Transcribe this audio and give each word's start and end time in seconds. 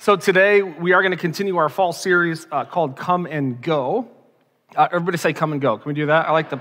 So 0.00 0.16
today 0.16 0.62
we 0.62 0.94
are 0.94 1.02
going 1.02 1.10
to 1.10 1.18
continue 1.18 1.58
our 1.58 1.68
fall 1.68 1.92
series 1.92 2.46
uh, 2.50 2.64
called 2.64 2.96
Come 2.96 3.26
and 3.26 3.60
Go. 3.60 4.08
Uh, 4.74 4.88
everybody 4.90 5.18
say 5.18 5.34
Come 5.34 5.52
and 5.52 5.60
Go. 5.60 5.76
Can 5.76 5.86
we 5.86 5.92
do 5.92 6.06
that? 6.06 6.26
I 6.26 6.32
like 6.32 6.48
the, 6.48 6.58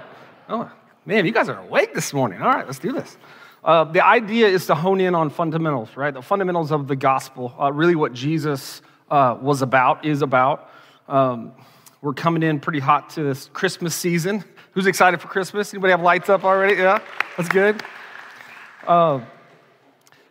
oh, 0.50 0.70
man, 1.06 1.26
you 1.26 1.32
guys 1.32 1.48
are 1.48 1.58
awake 1.58 1.94
this 1.94 2.12
morning. 2.12 2.42
All 2.42 2.50
right, 2.50 2.66
let's 2.66 2.80
do 2.80 2.92
this. 2.92 3.18
Uh, 3.64 3.86
the 3.86 4.06
idea 4.06 4.50
is 4.50 4.66
to 4.66 4.76
hone 4.76 5.00
in 5.00 5.16
on 5.16 5.30
fundamentals, 5.30 5.96
right? 5.96 6.14
The 6.14 6.22
fundamentals 6.22 6.74
of 6.74 6.90
the 6.90 6.98
gospel, 6.98 7.56
uh, 7.58 7.72
really 7.72 7.96
what 7.96 8.12
Jesus 8.12 8.82
uh, 9.10 9.38
was 9.42 9.62
about, 9.62 10.04
is 10.04 10.22
about. 10.22 10.70
Um, 11.08 11.54
we're 12.02 12.14
coming 12.14 12.44
in 12.44 12.60
pretty 12.60 12.80
hot 12.80 13.12
to 13.12 13.24
this 13.24 13.50
Christmas 13.54 13.96
season. 13.96 14.44
Who's 14.74 14.86
excited 14.86 15.22
for 15.22 15.30
Christmas? 15.30 15.74
Anybody 15.74 15.92
have 15.92 16.02
lights 16.02 16.28
up 16.28 16.44
already? 16.44 16.76
Yeah, 16.76 17.00
that's 17.38 17.48
good. 17.48 17.82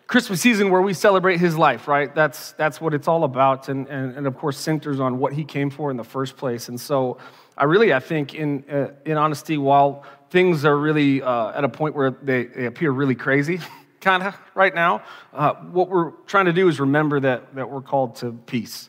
Christmas 0.09 0.40
season 0.40 0.70
where 0.70 0.80
we 0.80 0.95
celebrate 0.95 1.38
his 1.38 1.59
life, 1.59 1.86
right? 1.86 2.14
That's, 2.14 2.52
that's 2.52 2.80
what 2.80 2.95
it's 2.95 3.06
all 3.06 3.24
about, 3.24 3.68
and, 3.68 3.86
and, 3.88 4.16
and 4.16 4.27
of 4.27 4.38
course 4.38 4.56
centers 4.56 5.00
on 5.00 5.19
what 5.19 5.34
he 5.34 5.45
came 5.45 5.69
for 5.69 5.91
in 5.91 5.98
the 5.98 6.05
first 6.05 6.38
place. 6.38 6.70
And 6.70 6.80
so 6.80 7.19
I 7.59 7.64
really, 7.64 7.92
I 7.92 8.00
think, 8.00 8.34
in, 8.34 8.64
uh, 8.70 8.92
in 9.05 9.19
honesty, 9.19 9.59
while 9.59 10.05
things 10.30 10.64
are 10.64 10.78
really 10.78 11.20
uh, 11.20 11.50
at 11.50 11.62
a 11.62 11.69
point 11.69 11.95
where 11.95 12.10
they, 12.10 12.45
they 12.45 12.64
appear 12.64 12.91
really 12.91 13.14
crazy, 13.14 13.60
kind 14.00 14.23
of 14.23 14.34
right 14.55 14.74
now, 14.74 15.02
uh, 15.34 15.52
what 15.55 15.91
we're 15.91 16.12
trying 16.27 16.47
to 16.47 16.55
do 16.55 16.69
is 16.69 16.80
remember 16.80 17.20
that, 17.20 17.55
that 17.55 17.69
we're 17.69 17.83
called 17.83 18.16
to 18.16 18.33
peace. 18.47 18.88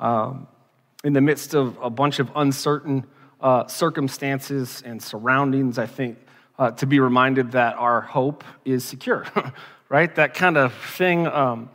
Um, 0.00 0.48
in 1.04 1.12
the 1.12 1.20
midst 1.20 1.54
of 1.54 1.78
a 1.80 1.88
bunch 1.88 2.18
of 2.18 2.32
uncertain 2.34 3.06
uh, 3.40 3.68
circumstances 3.68 4.82
and 4.84 5.00
surroundings, 5.00 5.78
I 5.78 5.86
think, 5.86 6.18
uh, 6.58 6.72
to 6.72 6.86
be 6.86 6.98
reminded 6.98 7.52
that 7.52 7.76
our 7.76 8.00
hope 8.00 8.42
is 8.64 8.84
secure. 8.84 9.24
right? 9.88 10.14
That 10.14 10.34
kind 10.34 10.56
of 10.56 10.74
thing. 10.74 11.26
Um, 11.26 11.70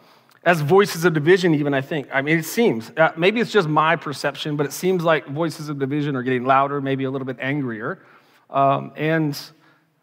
as 0.46 0.60
voices 0.60 1.06
of 1.06 1.14
division, 1.14 1.56
even 1.56 1.74
I 1.74 1.82
think. 1.82 2.08
I 2.12 2.22
mean, 2.22 2.38
it 2.38 2.46
seems, 2.46 2.92
uh, 2.98 3.12
maybe 3.16 3.40
it's 3.40 3.52
just 3.52 3.68
my 3.70 3.96
perception, 3.96 4.58
but 4.58 4.66
it 4.66 4.74
seems 4.74 5.04
like 5.04 5.26
voices 5.28 5.70
of 5.70 5.80
division 5.80 6.16
are 6.16 6.24
getting 6.24 6.44
louder, 6.44 6.82
maybe 6.82 7.06
a 7.06 7.12
little 7.12 7.26
bit 7.26 7.38
angrier. 7.40 8.00
Um, 8.50 8.92
and 8.98 9.40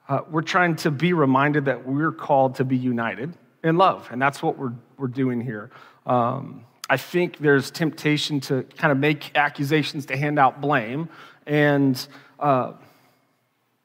uh, 0.08 0.20
we're 0.31 0.42
trying 0.42 0.77
to 0.77 0.91
be 0.91 1.12
reminded 1.12 1.66
that 1.66 1.86
we're 1.86 2.12
called 2.12 2.55
to 2.56 2.64
be 2.64 2.77
united 2.77 3.34
in 3.62 3.77
love. 3.77 4.08
And 4.11 4.20
that's 4.20 4.42
what 4.42 4.56
we're, 4.56 4.72
we're 4.97 5.08
doing 5.08 5.41
here. 5.41 5.70
Um, 6.06 6.64
I 6.88 6.97
think 6.97 7.36
there's 7.38 7.70
temptation 7.70 8.41
to 8.41 8.64
kind 8.77 8.91
of 8.91 8.98
make 8.98 9.36
accusations 9.36 10.06
to 10.06 10.16
hand 10.16 10.38
out 10.38 10.61
blame. 10.61 11.08
And 11.47 12.05
uh, 12.38 12.72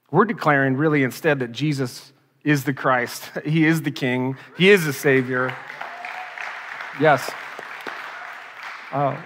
we're 0.09 0.25
declaring 0.25 0.77
really 0.77 1.03
instead 1.03 1.39
that 1.39 1.51
Jesus 1.51 2.13
is 2.45 2.63
the 2.63 2.73
Christ. 2.73 3.31
He 3.43 3.65
is 3.65 3.81
the 3.81 3.91
King. 3.91 4.37
He 4.55 4.69
is 4.69 4.85
the 4.85 4.93
Savior. 4.93 5.53
Yes. 7.01 7.29
Uh, 8.93 9.19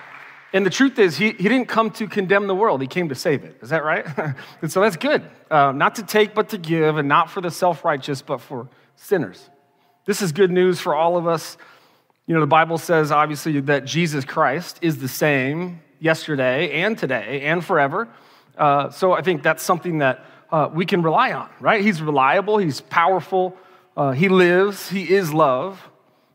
and 0.54 0.66
the 0.66 0.72
truth 0.72 0.98
is, 0.98 1.18
he, 1.18 1.34
he 1.34 1.44
didn't 1.44 1.68
come 1.68 1.92
to 1.92 2.08
condemn 2.08 2.48
the 2.48 2.56
world, 2.56 2.82
he 2.82 2.88
came 2.88 3.10
to 3.10 3.16
save 3.16 3.44
it. 3.44 3.58
Is 3.62 3.70
that 3.70 3.84
right? 3.84 4.06
and 4.62 4.72
so 4.72 4.82
that's 4.82 4.96
good. 4.96 5.22
Uh, 5.52 5.72
not 5.74 5.96
to 5.96 6.04
take, 6.04 6.34
but 6.34 6.50
to 6.50 6.58
give, 6.58 6.98
and 6.98 7.08
not 7.08 7.30
for 7.30 7.42
the 7.42 7.52
self 7.52 7.86
righteous, 7.86 8.24
but 8.24 8.42
for 8.42 8.68
sinners. 8.96 9.50
This 10.06 10.24
is 10.24 10.32
good 10.32 10.50
news 10.50 10.80
for 10.80 10.96
all 10.96 11.18
of 11.18 11.28
us. 11.28 11.58
You 12.26 12.34
know, 12.34 12.42
the 12.42 12.48
Bible 12.48 12.78
says, 12.78 13.12
obviously, 13.12 13.60
that 13.62 13.86
Jesus 13.86 14.26
Christ 14.26 14.80
is 14.82 14.98
the 15.00 15.08
same 15.08 15.82
yesterday 16.00 16.82
and 16.82 16.98
today 16.98 17.42
and 17.42 17.64
forever. 17.64 18.08
Uh, 18.58 18.90
so 18.90 19.14
I 19.14 19.22
think 19.22 19.44
that's 19.44 19.62
something 19.62 20.00
that 20.00 20.26
uh, 20.52 20.70
we 20.74 20.86
can 20.86 21.02
rely 21.02 21.32
on, 21.34 21.50
right? 21.60 21.82
He's 21.82 22.02
reliable, 22.02 22.58
he's 22.58 22.82
powerful, 22.82 23.58
uh, 23.96 24.12
he 24.12 24.30
lives, 24.30 24.90
he 24.90 25.14
is 25.14 25.34
love. 25.34 25.90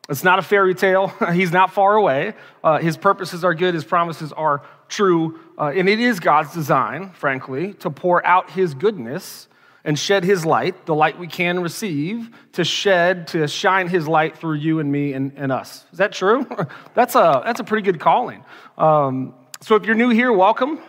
It's 0.09 0.23
not 0.23 0.39
a 0.39 0.43
fairy 0.43 0.75
tale, 0.75 1.09
he's 1.33 1.53
not 1.53 1.73
far 1.73 1.95
away. 1.97 2.35
Uh, 2.63 2.79
his 2.79 2.97
purposes 2.97 3.45
are 3.45 3.55
good, 3.55 3.75
his 3.75 3.85
promises 3.85 4.33
are 4.33 4.63
true, 4.89 5.41
uh, 5.59 5.73
and 5.75 5.89
it 5.89 5.99
is 5.99 6.21
God's 6.21 6.53
design, 6.53 7.11
frankly, 7.13 7.75
to 7.75 7.91
pour 7.91 8.25
out 8.27 8.51
his 8.51 8.75
goodness 8.75 9.49
and 9.85 9.99
shed 9.99 10.25
his 10.25 10.47
light, 10.47 10.87
the 10.87 10.95
light 10.95 11.19
we 11.19 11.27
can 11.27 11.61
receive, 11.61 12.31
to 12.53 12.65
shed, 12.65 13.27
to 13.29 13.47
shine 13.47 13.87
his 13.89 14.09
light 14.09 14.37
through 14.39 14.55
you 14.55 14.79
and 14.79 14.91
me 14.91 15.13
and, 15.13 15.33
and 15.37 15.53
us. 15.53 15.85
Is 15.93 15.99
that 15.99 16.13
true? 16.13 16.47
that's, 16.95 17.15
a, 17.15 17.43
that's 17.45 17.61
a 17.61 17.65
pretty 17.65 17.83
good 17.83 18.01
calling. 18.01 18.45
Um, 18.79 19.35
so 19.61 19.77
if 19.77 19.85
you're 19.85 19.95
new 19.95 20.09
here, 20.09 20.33
welcome. 20.33 20.81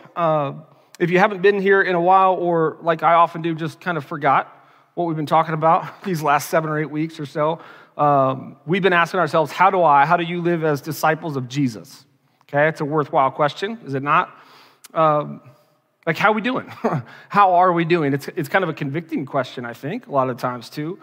If 0.98 1.10
you 1.10 1.18
haven't 1.18 1.42
been 1.42 1.60
here 1.60 1.82
in 1.82 1.94
a 1.94 2.00
while, 2.00 2.34
or 2.34 2.78
like 2.80 3.02
I 3.02 3.14
often 3.14 3.42
do, 3.42 3.54
just 3.54 3.80
kind 3.80 3.98
of 3.98 4.04
forgot 4.04 4.52
what 4.94 5.06
we've 5.06 5.16
been 5.16 5.26
talking 5.26 5.52
about 5.52 6.02
these 6.04 6.22
last 6.22 6.48
seven 6.48 6.70
or 6.70 6.78
eight 6.78 6.90
weeks 6.90 7.20
or 7.20 7.26
so, 7.26 7.60
um, 7.98 8.56
we've 8.66 8.82
been 8.82 8.92
asking 8.92 9.20
ourselves, 9.20 9.52
how 9.52 9.70
do 9.70 9.82
I, 9.82 10.06
how 10.06 10.16
do 10.16 10.24
you 10.24 10.40
live 10.40 10.64
as 10.64 10.80
disciples 10.80 11.36
of 11.36 11.48
Jesus? 11.48 12.04
Okay, 12.48 12.68
it's 12.68 12.80
a 12.80 12.84
worthwhile 12.84 13.30
question, 13.30 13.78
is 13.84 13.94
it 13.94 14.02
not? 14.02 14.34
Um, 14.94 15.40
like, 16.06 16.16
how 16.16 16.30
are 16.30 16.34
we 16.34 16.40
doing? 16.40 16.68
how 17.28 17.54
are 17.54 17.72
we 17.72 17.84
doing? 17.84 18.14
It's, 18.14 18.28
it's 18.28 18.48
kind 18.48 18.62
of 18.62 18.70
a 18.70 18.74
convicting 18.74 19.26
question, 19.26 19.66
I 19.66 19.72
think, 19.72 20.06
a 20.06 20.12
lot 20.12 20.30
of 20.30 20.38
times 20.38 20.70
too. 20.70 20.98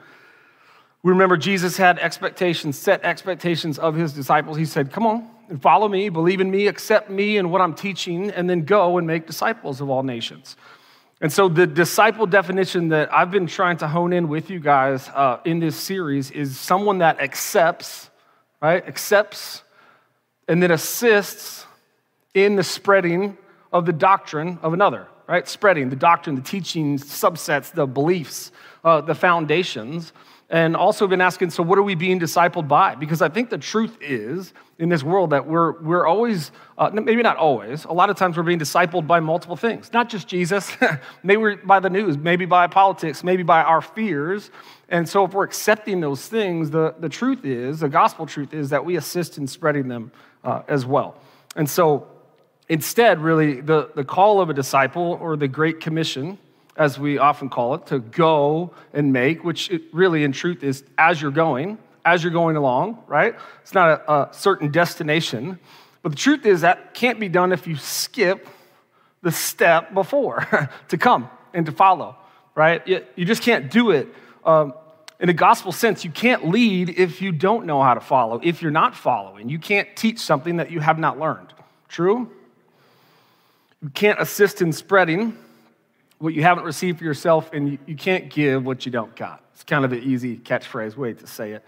We 1.04 1.12
remember 1.12 1.36
Jesus 1.36 1.76
had 1.76 2.00
expectations, 2.00 2.78
set 2.80 3.04
expectations 3.04 3.78
of 3.78 3.96
his 3.96 4.14
disciples. 4.14 4.58
He 4.58 4.66
said, 4.66 4.92
Come 4.92 5.06
on, 5.06 5.30
and 5.50 5.62
follow 5.62 5.88
me, 5.88 6.10
believe 6.10 6.42
in 6.42 6.50
me, 6.50 6.68
accept 6.68 7.10
me 7.10 7.38
and 7.38 7.52
what 7.52 7.62
I'm 7.62 7.74
teaching, 7.74 8.32
and 8.32 8.50
then 8.50 8.62
go 8.62 8.98
and 8.98 9.06
make 9.06 9.28
disciples 9.28 9.82
of 9.82 9.90
all 9.90 10.04
nations. 10.04 10.56
And 11.22 11.32
so, 11.32 11.48
the 11.48 11.66
disciple 11.66 12.26
definition 12.26 12.90
that 12.90 13.14
I've 13.14 13.32
been 13.32 13.48
trying 13.48 13.78
to 13.78 13.88
hone 13.88 14.12
in 14.12 14.28
with 14.28 14.50
you 14.50 14.60
guys 14.60 15.08
uh, 15.10 15.40
in 15.46 15.60
this 15.60 15.76
series 15.76 16.32
is 16.32 16.60
someone 16.60 16.98
that 16.98 17.22
accepts, 17.22 18.10
right? 18.62 18.86
Accepts 18.88 19.64
and 20.48 20.62
then 20.62 20.72
assists 20.72 21.66
in 22.34 22.56
the 22.56 22.64
spreading 22.64 23.38
of 23.72 23.86
the 23.86 23.94
doctrine 23.94 24.60
of 24.62 24.74
another, 24.74 25.08
right? 25.28 25.48
Spreading 25.48 25.90
the 25.90 25.96
doctrine, 25.96 26.36
the 26.36 26.42
teachings, 26.42 27.06
subsets, 27.06 27.72
the 27.72 27.88
beliefs, 27.88 28.52
uh, 28.84 29.02
the 29.02 29.16
foundations 29.16 30.12
and 30.50 30.76
also 30.76 31.08
been 31.08 31.22
asking, 31.22 31.50
so 31.50 31.64
what 31.64 31.80
are 31.80 31.84
we 31.84 31.96
being 31.96 32.20
discipled 32.20 32.68
by? 32.68 32.96
Because 32.96 33.22
I 33.22 33.30
think 33.30 33.50
the 33.50 33.58
truth 33.58 33.98
is 34.02 34.54
in 34.78 34.90
this 34.90 35.04
world 35.04 35.32
that 35.32 35.48
we're, 35.48 35.82
we're 35.82 36.06
always, 36.06 36.52
uh, 36.78 36.90
maybe 36.94 37.24
not 37.24 37.38
always, 37.38 37.86
a 37.86 37.92
lot 37.92 38.10
of 38.10 38.18
times 38.18 38.38
we're 38.38 38.44
being 38.44 38.60
discipled 38.60 39.08
by 39.08 39.20
multiple 39.20 39.56
things, 39.56 39.92
not 39.94 40.10
just 40.10 40.28
Jesus, 40.28 40.76
maybe 41.24 41.56
by 41.56 41.80
the 41.80 41.90
news, 41.90 42.18
maybe 42.18 42.46
by 42.46 42.68
politics, 42.68 43.24
maybe 43.24 43.44
by 43.44 43.64
our 43.64 43.82
fears. 43.82 44.52
And 44.90 45.08
so 45.08 45.26
if 45.26 45.34
we're 45.34 45.46
accepting 45.46 46.02
those 46.02 46.28
things, 46.28 46.70
the, 46.70 46.94
the 47.00 47.10
truth 47.10 47.46
is, 47.46 47.80
the 47.80 47.90
gospel 47.90 48.26
truth 48.26 48.54
is 48.54 48.70
that 48.70 48.86
we 48.86 48.96
assist 48.98 49.38
in 49.38 49.48
spreading 49.48 49.88
them 49.88 50.12
uh, 50.44 50.62
as 50.68 50.86
well. 50.86 51.16
And 51.56 51.70
so 51.70 52.08
instead, 52.70 53.22
really, 53.22 53.62
the, 53.62 53.90
the 53.96 54.04
call 54.04 54.42
of 54.42 54.50
a 54.50 54.54
disciple 54.54 55.18
or 55.22 55.36
the 55.38 55.48
Great 55.48 55.80
Commission, 55.80 56.38
as 56.76 56.98
we 56.98 57.18
often 57.18 57.50
call 57.50 57.76
it, 57.76 57.88
to 57.88 58.00
go 58.00 58.74
and 58.94 59.14
make, 59.14 59.44
which 59.44 59.72
really 59.92 60.24
in 60.24 60.32
truth 60.32 60.64
is 60.64 60.84
as 60.98 61.22
you're 61.22 61.32
going, 61.32 61.78
as 62.06 62.24
you're 62.24 62.34
going 62.34 62.56
along, 62.56 63.04
right? 63.08 63.36
It's 63.62 63.74
not 63.74 63.90
a, 63.90 64.12
a 64.12 64.34
certain 64.34 64.72
destination. 64.72 65.60
But 66.02 66.14
the 66.14 66.18
truth 66.18 66.46
is 66.46 66.62
that 66.62 66.94
can't 66.94 67.20
be 67.20 67.30
done 67.30 67.52
if 67.52 67.68
you 67.68 67.76
skip 67.76 68.48
the 69.22 69.32
step 69.32 69.94
before 69.94 70.70
to 70.90 70.98
come 70.98 71.30
and 71.54 71.66
to 71.66 71.72
follow, 71.72 72.16
right? 72.56 72.86
You, 72.88 73.06
you 73.16 73.26
just 73.26 73.42
can't 73.42 73.72
do 73.72 73.92
it. 73.92 74.08
Um, 74.44 74.74
in 75.20 75.30
a 75.30 75.34
gospel 75.34 75.72
sense, 75.72 76.04
you 76.04 76.12
can't 76.12 76.50
lead 76.50 76.90
if 76.90 77.22
you 77.22 77.32
don't 77.32 77.66
know 77.66 77.82
how 77.82 77.94
to 77.94 78.02
follow, 78.02 78.42
if 78.44 78.62
you're 78.62 78.72
not 78.72 78.96
following. 78.96 79.48
You 79.48 79.60
can't 79.60 79.88
teach 79.96 80.20
something 80.20 80.58
that 80.58 80.72
you 80.72 80.82
have 80.82 81.00
not 81.00 81.18
learned. 81.18 81.54
True? 81.88 82.30
You 83.82 83.90
can't 83.90 84.20
assist 84.20 84.62
in 84.62 84.74
spreading 84.74 85.38
what 86.24 86.34
you 86.34 86.42
haven't 86.42 86.64
received 86.64 87.00
for 87.00 87.04
yourself, 87.04 87.52
and 87.52 87.74
you, 87.74 87.78
you 87.86 87.98
can't 87.98 88.30
give 88.30 88.66
what 88.66 88.86
you 88.86 88.92
don't 88.94 89.14
got. 89.14 89.44
It's 89.54 89.66
kind 89.66 89.84
of 89.84 89.92
an 89.92 90.02
easy 90.04 90.38
catchphrase 90.38 90.96
way 90.96 91.12
to 91.12 91.28
say 91.28 91.52
it. 91.52 91.66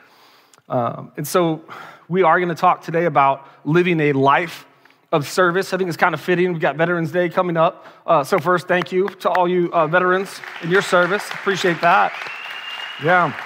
Um, 0.70 1.12
and 1.18 1.28
so 1.28 1.66
we 2.08 2.24
are 2.24 2.40
going 2.40 2.48
to 2.48 2.56
talk 2.56 2.82
today 2.82 3.04
about 3.04 3.46
living 3.66 4.00
a 4.00 4.14
life 4.14 4.66
of 5.12 5.28
service. 5.28 5.74
I 5.74 5.78
think 5.78 5.90
it's 5.90 5.98
kind 5.98 6.14
of 6.14 6.22
fitting. 6.22 6.54
We've 6.54 6.62
got 6.62 6.78
Veterans 6.78 7.12
Day 7.12 7.28
coming 7.28 7.58
up. 7.58 7.86
Uh, 8.08 8.24
so, 8.24 8.40
first, 8.40 8.66
thank 8.66 8.94
you 8.94 9.10
to 9.10 9.30
all 9.30 9.46
you 9.46 9.70
uh, 9.74 9.88
veterans 9.88 10.40
in 10.64 10.72
your 10.72 10.82
service. 10.82 11.30
Appreciate 11.32 11.82
that. 11.82 12.14
Yeah. 13.04 13.38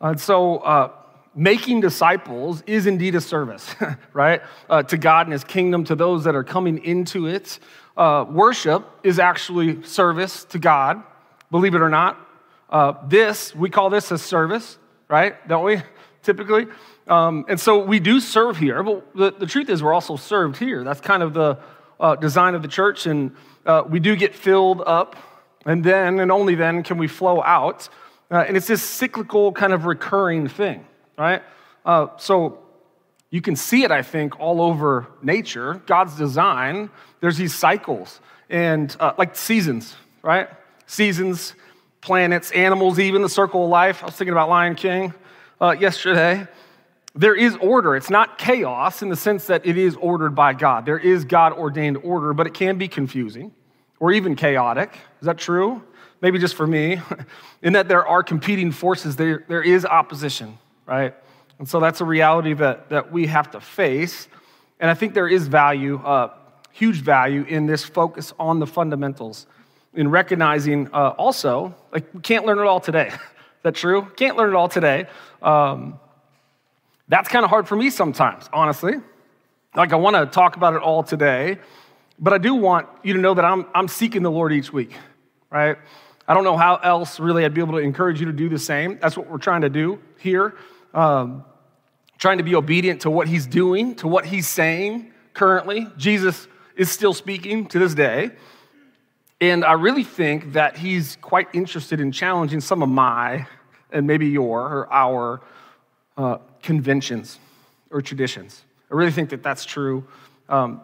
And 0.00 0.20
so, 0.20 0.58
uh, 0.58 0.92
making 1.34 1.80
disciples 1.80 2.62
is 2.66 2.86
indeed 2.86 3.14
a 3.14 3.20
service, 3.20 3.74
right? 4.12 4.42
Uh, 4.68 4.82
to 4.84 4.96
God 4.96 5.26
and 5.26 5.32
His 5.32 5.44
kingdom, 5.44 5.84
to 5.84 5.94
those 5.94 6.24
that 6.24 6.34
are 6.34 6.44
coming 6.44 6.82
into 6.84 7.26
it. 7.26 7.58
Uh, 7.96 8.24
worship 8.28 8.86
is 9.02 9.18
actually 9.18 9.82
service 9.82 10.44
to 10.46 10.58
God, 10.58 11.02
believe 11.50 11.74
it 11.74 11.82
or 11.82 11.88
not. 11.88 12.18
Uh, 12.68 12.94
this, 13.06 13.54
we 13.54 13.68
call 13.68 13.90
this 13.90 14.10
a 14.10 14.18
service, 14.18 14.78
right? 15.08 15.46
Don't 15.48 15.64
we? 15.64 15.82
Typically. 16.22 16.66
Um, 17.08 17.44
and 17.48 17.58
so 17.58 17.84
we 17.84 17.98
do 17.98 18.20
serve 18.20 18.56
here, 18.56 18.82
but 18.82 19.14
the, 19.14 19.32
the, 19.32 19.46
truth 19.46 19.68
is 19.68 19.82
we're 19.82 19.92
also 19.92 20.16
served 20.16 20.56
here. 20.56 20.84
That's 20.84 21.00
kind 21.00 21.22
of 21.22 21.34
the 21.34 21.58
uh, 21.98 22.14
design 22.14 22.54
of 22.54 22.62
the 22.62 22.68
church, 22.68 23.06
and 23.06 23.34
uh, 23.66 23.82
we 23.88 23.98
do 23.98 24.14
get 24.14 24.34
filled 24.34 24.82
up, 24.86 25.16
and 25.66 25.82
then 25.82 26.20
and 26.20 26.30
only 26.30 26.54
then 26.54 26.84
can 26.84 26.96
we 26.96 27.08
flow 27.08 27.42
out. 27.42 27.88
Uh, 28.30 28.44
and 28.46 28.56
it's 28.56 28.68
this 28.68 28.82
cyclical 28.82 29.52
kind 29.52 29.72
of 29.72 29.84
recurring 29.84 30.48
thing 30.48 30.86
right? 31.16 31.42
Uh, 31.84 32.08
so 32.16 32.58
you 33.30 33.40
can 33.40 33.56
see 33.56 33.82
it, 33.84 33.90
I 33.90 34.02
think, 34.02 34.38
all 34.38 34.60
over 34.60 35.06
nature, 35.22 35.82
God's 35.86 36.16
design. 36.16 36.90
There's 37.20 37.36
these 37.36 37.54
cycles 37.54 38.20
and 38.50 38.94
uh, 39.00 39.14
like 39.16 39.34
seasons, 39.36 39.96
right? 40.22 40.48
Seasons, 40.86 41.54
planets, 42.02 42.50
animals, 42.50 42.98
even 42.98 43.22
the 43.22 43.28
circle 43.28 43.64
of 43.64 43.70
life. 43.70 44.02
I 44.02 44.06
was 44.06 44.16
thinking 44.16 44.32
about 44.32 44.48
Lion 44.48 44.74
King 44.74 45.14
uh, 45.60 45.74
yesterday. 45.78 46.46
There 47.14 47.34
is 47.34 47.56
order. 47.56 47.94
It's 47.96 48.10
not 48.10 48.38
chaos 48.38 49.02
in 49.02 49.08
the 49.08 49.16
sense 49.16 49.46
that 49.46 49.66
it 49.66 49.76
is 49.76 49.96
ordered 49.96 50.34
by 50.34 50.54
God. 50.54 50.86
There 50.86 50.98
is 50.98 51.24
God 51.24 51.52
ordained 51.52 51.98
order, 51.98 52.32
but 52.32 52.46
it 52.46 52.54
can 52.54 52.78
be 52.78 52.88
confusing 52.88 53.52
or 54.00 54.12
even 54.12 54.34
chaotic. 54.34 54.98
Is 55.20 55.26
that 55.26 55.38
true? 55.38 55.82
Maybe 56.20 56.38
just 56.38 56.54
for 56.54 56.66
me. 56.66 57.00
in 57.62 57.74
that 57.74 57.88
there 57.88 58.06
are 58.06 58.22
competing 58.22 58.72
forces, 58.72 59.16
there, 59.16 59.44
there 59.48 59.62
is 59.62 59.84
opposition, 59.84 60.58
right? 60.86 61.14
And 61.58 61.68
so 61.68 61.80
that's 61.80 62.00
a 62.00 62.04
reality 62.04 62.54
that, 62.54 62.88
that 62.90 63.12
we 63.12 63.26
have 63.26 63.50
to 63.52 63.60
face. 63.60 64.28
And 64.80 64.90
I 64.90 64.94
think 64.94 65.14
there 65.14 65.28
is 65.28 65.46
value, 65.46 66.00
uh, 66.04 66.34
huge 66.72 67.02
value, 67.02 67.44
in 67.44 67.66
this 67.66 67.84
focus 67.84 68.32
on 68.38 68.58
the 68.58 68.66
fundamentals, 68.66 69.46
in 69.94 70.10
recognizing 70.10 70.88
uh, 70.92 71.10
also, 71.10 71.74
like, 71.92 72.12
we 72.14 72.20
can't 72.20 72.46
learn 72.46 72.58
it 72.58 72.66
all 72.66 72.80
today. 72.80 73.08
is 73.08 73.14
that 73.62 73.74
true? 73.74 74.08
Can't 74.16 74.36
learn 74.36 74.50
it 74.50 74.56
all 74.56 74.68
today. 74.68 75.06
Um, 75.40 76.00
that's 77.08 77.28
kind 77.28 77.44
of 77.44 77.50
hard 77.50 77.68
for 77.68 77.76
me 77.76 77.90
sometimes, 77.90 78.48
honestly. 78.52 78.94
Like, 79.74 79.92
I 79.92 79.96
want 79.96 80.16
to 80.16 80.26
talk 80.26 80.56
about 80.56 80.74
it 80.74 80.82
all 80.82 81.02
today, 81.02 81.58
but 82.18 82.32
I 82.32 82.38
do 82.38 82.54
want 82.54 82.88
you 83.02 83.12
to 83.12 83.20
know 83.20 83.34
that 83.34 83.44
I'm, 83.44 83.66
I'm 83.74 83.88
seeking 83.88 84.22
the 84.22 84.30
Lord 84.30 84.52
each 84.52 84.72
week, 84.72 84.94
right? 85.50 85.76
I 86.26 86.34
don't 86.34 86.44
know 86.44 86.56
how 86.56 86.76
else 86.76 87.20
really 87.20 87.44
I'd 87.44 87.54
be 87.54 87.60
able 87.60 87.74
to 87.74 87.78
encourage 87.78 88.18
you 88.20 88.26
to 88.26 88.32
do 88.32 88.48
the 88.48 88.58
same. 88.58 88.98
That's 89.00 89.16
what 89.16 89.28
we're 89.28 89.38
trying 89.38 89.60
to 89.62 89.70
do 89.70 90.00
here. 90.22 90.54
Um, 90.94 91.44
trying 92.18 92.38
to 92.38 92.44
be 92.44 92.54
obedient 92.54 93.02
to 93.02 93.10
what 93.10 93.26
he's 93.26 93.46
doing, 93.46 93.94
to 93.96 94.08
what 94.08 94.24
he's 94.24 94.48
saying 94.48 95.12
currently. 95.34 95.88
Jesus 95.96 96.46
is 96.76 96.90
still 96.90 97.12
speaking 97.12 97.66
to 97.66 97.78
this 97.78 97.94
day. 97.94 98.30
And 99.40 99.64
I 99.64 99.72
really 99.72 100.04
think 100.04 100.52
that 100.52 100.78
he's 100.78 101.16
quite 101.20 101.48
interested 101.52 102.00
in 102.00 102.12
challenging 102.12 102.60
some 102.60 102.80
of 102.80 102.88
my, 102.88 103.46
and 103.90 104.06
maybe 104.06 104.28
your, 104.28 104.60
or 104.60 104.92
our 104.92 105.40
uh, 106.16 106.38
conventions 106.62 107.40
or 107.90 108.00
traditions. 108.00 108.62
I 108.90 108.94
really 108.94 109.10
think 109.10 109.30
that 109.30 109.42
that's 109.42 109.64
true. 109.64 110.06
Um, 110.48 110.80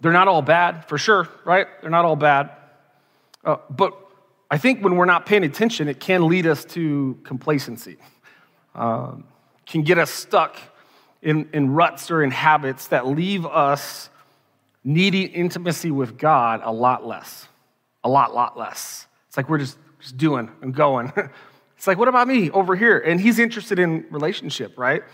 they're 0.00 0.12
not 0.12 0.26
all 0.26 0.42
bad, 0.42 0.88
for 0.88 0.98
sure, 0.98 1.28
right? 1.44 1.68
They're 1.80 1.90
not 1.90 2.04
all 2.04 2.16
bad. 2.16 2.50
Uh, 3.44 3.58
but 3.70 3.96
I 4.50 4.58
think 4.58 4.82
when 4.82 4.96
we're 4.96 5.04
not 5.04 5.24
paying 5.26 5.44
attention, 5.44 5.86
it 5.86 6.00
can 6.00 6.26
lead 6.26 6.46
us 6.46 6.64
to 6.66 7.16
complacency, 7.22 7.98
um, 8.74 9.24
can 9.66 9.82
get 9.82 9.98
us 9.98 10.10
stuck 10.10 10.56
in, 11.22 11.48
in 11.52 11.70
ruts 11.70 12.10
or 12.10 12.22
in 12.22 12.30
habits 12.30 12.88
that 12.88 13.06
leave 13.06 13.46
us 13.46 14.10
needing 14.84 15.28
intimacy 15.28 15.90
with 15.90 16.18
God 16.18 16.60
a 16.64 16.72
lot 16.72 17.06
less. 17.06 17.46
A 18.04 18.08
lot, 18.08 18.34
lot 18.34 18.58
less. 18.58 19.06
It's 19.28 19.36
like 19.36 19.48
we're 19.48 19.58
just, 19.58 19.78
just 20.00 20.16
doing 20.16 20.50
and 20.60 20.74
going. 20.74 21.12
it's 21.76 21.86
like, 21.86 21.98
what 21.98 22.08
about 22.08 22.26
me 22.26 22.50
over 22.50 22.74
here? 22.74 22.98
And 22.98 23.20
he's 23.20 23.38
interested 23.38 23.78
in 23.78 24.04
relationship, 24.10 24.76
right? 24.76 25.04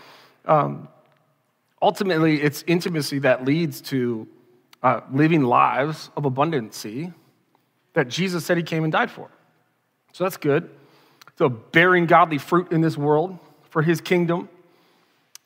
Um, 0.45 0.87
ultimately, 1.81 2.41
it's 2.41 2.63
intimacy 2.65 3.19
that 3.19 3.45
leads 3.45 3.81
to 3.81 4.27
uh, 4.81 5.01
living 5.11 5.43
lives 5.43 6.09
of 6.17 6.23
abundancy 6.23 7.13
that 7.93 8.07
Jesus 8.07 8.45
said 8.45 8.57
he 8.57 8.63
came 8.63 8.83
and 8.83 8.91
died 8.91 9.11
for. 9.11 9.29
So 10.13 10.23
that's 10.23 10.37
good. 10.37 10.69
So 11.37 11.49
bearing 11.49 12.07
godly 12.07 12.37
fruit 12.37 12.71
in 12.71 12.81
this 12.81 12.97
world 12.97 13.37
for 13.69 13.81
his 13.81 14.01
kingdom. 14.01 14.49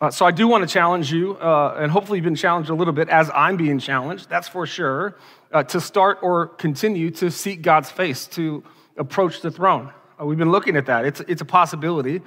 Uh, 0.01 0.11
so 0.11 0.25
I 0.25 0.31
do 0.31 0.47
want 0.47 0.67
to 0.67 0.73
challenge 0.73 1.13
you, 1.13 1.37
uh, 1.37 1.77
and 1.79 1.91
hopefully 1.91 2.17
you've 2.17 2.25
been 2.25 2.35
challenged 2.35 2.69
a 2.69 2.73
little 2.73 2.93
bit 2.93 3.07
as 3.07 3.31
I'm 3.33 3.55
being 3.55 3.79
challenged, 3.79 4.29
that's 4.29 4.49
for 4.49 4.67
sure, 4.67 5.15
uh, 5.53 5.63
to 5.63 5.79
start 5.79 6.19
or 6.21 6.47
continue 6.47 7.09
to 7.11 7.31
seek 7.31 7.61
God's 7.61 7.89
face, 7.89 8.27
to 8.27 8.63
approach 8.97 9.41
the 9.41 9.49
throne. 9.49 9.93
Uh, 10.19 10.25
we've 10.25 10.37
been 10.37 10.51
looking 10.51 10.75
at 10.75 10.87
that. 10.87 11.05
It's, 11.05 11.21
it's 11.21 11.41
a 11.41 11.45
possibility. 11.45 12.21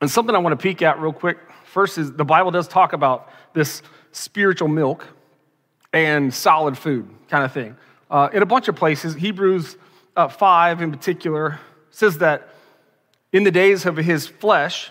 And 0.00 0.10
something 0.10 0.34
I 0.34 0.38
want 0.38 0.52
to 0.58 0.62
peek 0.62 0.82
at 0.82 1.00
real 1.00 1.12
quick 1.12 1.38
first 1.64 1.96
is 1.96 2.12
the 2.12 2.24
Bible 2.24 2.50
does 2.50 2.68
talk 2.68 2.92
about 2.92 3.30
this 3.54 3.82
spiritual 4.12 4.68
milk 4.68 5.06
and 5.92 6.32
solid 6.32 6.76
food 6.76 7.08
kind 7.28 7.44
of 7.44 7.52
thing. 7.52 7.76
Uh, 8.10 8.28
in 8.32 8.42
a 8.42 8.46
bunch 8.46 8.68
of 8.68 8.76
places, 8.76 9.14
Hebrews 9.14 9.76
uh, 10.16 10.28
5 10.28 10.82
in 10.82 10.90
particular 10.90 11.60
says 11.90 12.18
that 12.18 12.48
in 13.32 13.44
the 13.44 13.50
days 13.50 13.86
of 13.86 13.96
his 13.96 14.26
flesh, 14.26 14.90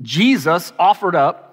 Jesus 0.00 0.72
offered 0.78 1.14
up 1.14 1.52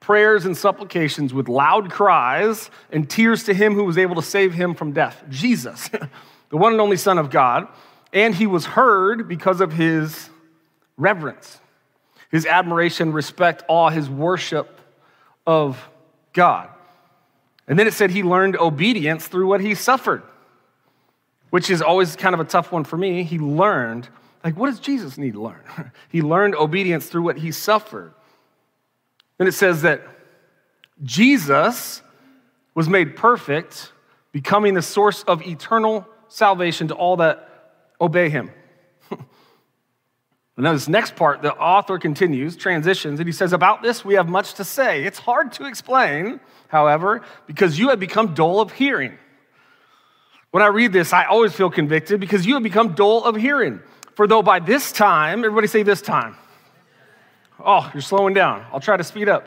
prayers 0.00 0.46
and 0.46 0.56
supplications 0.56 1.34
with 1.34 1.48
loud 1.48 1.90
cries 1.90 2.70
and 2.90 3.08
tears 3.08 3.44
to 3.44 3.54
him 3.54 3.74
who 3.74 3.84
was 3.84 3.98
able 3.98 4.14
to 4.14 4.22
save 4.22 4.54
him 4.54 4.74
from 4.74 4.92
death. 4.92 5.22
Jesus, 5.28 5.88
the 6.50 6.56
one 6.56 6.72
and 6.72 6.80
only 6.80 6.96
Son 6.96 7.18
of 7.18 7.30
God. 7.30 7.68
And 8.12 8.34
he 8.34 8.46
was 8.46 8.64
heard 8.64 9.28
because 9.28 9.60
of 9.60 9.72
his 9.72 10.30
reverence, 10.96 11.60
his 12.30 12.46
admiration, 12.46 13.12
respect, 13.12 13.64
awe, 13.68 13.90
his 13.90 14.08
worship 14.08 14.80
of 15.46 15.88
God. 16.32 16.70
And 17.66 17.78
then 17.78 17.86
it 17.86 17.92
said 17.92 18.10
he 18.10 18.22
learned 18.22 18.56
obedience 18.56 19.28
through 19.28 19.46
what 19.46 19.60
he 19.60 19.74
suffered, 19.74 20.22
which 21.50 21.68
is 21.68 21.82
always 21.82 22.16
kind 22.16 22.34
of 22.34 22.40
a 22.40 22.44
tough 22.44 22.72
one 22.72 22.84
for 22.84 22.96
me. 22.96 23.24
He 23.24 23.38
learned 23.38 24.08
like, 24.44 24.56
what 24.56 24.70
does 24.70 24.80
Jesus 24.80 25.18
need 25.18 25.34
to 25.34 25.42
learn? 25.42 25.62
he 26.08 26.22
learned 26.22 26.54
obedience 26.54 27.06
through 27.06 27.22
what 27.22 27.38
he 27.38 27.52
suffered. 27.52 28.14
Then 29.38 29.48
it 29.48 29.52
says 29.52 29.82
that 29.82 30.02
Jesus 31.02 32.02
was 32.74 32.88
made 32.88 33.16
perfect, 33.16 33.92
becoming 34.32 34.74
the 34.74 34.82
source 34.82 35.22
of 35.24 35.42
eternal 35.46 36.06
salvation 36.28 36.88
to 36.88 36.94
all 36.94 37.16
that 37.16 37.48
obey 38.00 38.28
him. 38.28 38.50
and 39.10 39.20
now, 40.56 40.72
this 40.72 40.88
next 40.88 41.16
part, 41.16 41.42
the 41.42 41.54
author 41.54 41.98
continues, 41.98 42.56
transitions, 42.56 43.20
and 43.20 43.28
he 43.28 43.32
says, 43.32 43.52
About 43.52 43.82
this 43.82 44.04
we 44.04 44.14
have 44.14 44.28
much 44.28 44.54
to 44.54 44.64
say. 44.64 45.04
It's 45.04 45.18
hard 45.18 45.52
to 45.52 45.66
explain, 45.66 46.40
however, 46.68 47.22
because 47.46 47.78
you 47.78 47.88
have 47.88 48.00
become 48.00 48.34
dull 48.34 48.60
of 48.60 48.72
hearing. 48.72 49.18
When 50.50 50.62
I 50.62 50.68
read 50.68 50.92
this, 50.92 51.12
I 51.12 51.24
always 51.24 51.52
feel 51.52 51.70
convicted 51.70 52.20
because 52.20 52.46
you 52.46 52.54
have 52.54 52.62
become 52.62 52.94
dull 52.94 53.24
of 53.24 53.36
hearing. 53.36 53.80
For 54.18 54.26
though 54.26 54.42
by 54.42 54.58
this 54.58 54.90
time, 54.90 55.44
everybody 55.44 55.68
say 55.68 55.84
this 55.84 56.02
time. 56.02 56.34
Oh, 57.64 57.88
you're 57.94 58.00
slowing 58.00 58.34
down. 58.34 58.66
I'll 58.72 58.80
try 58.80 58.96
to 58.96 59.04
speed 59.04 59.28
up. 59.28 59.46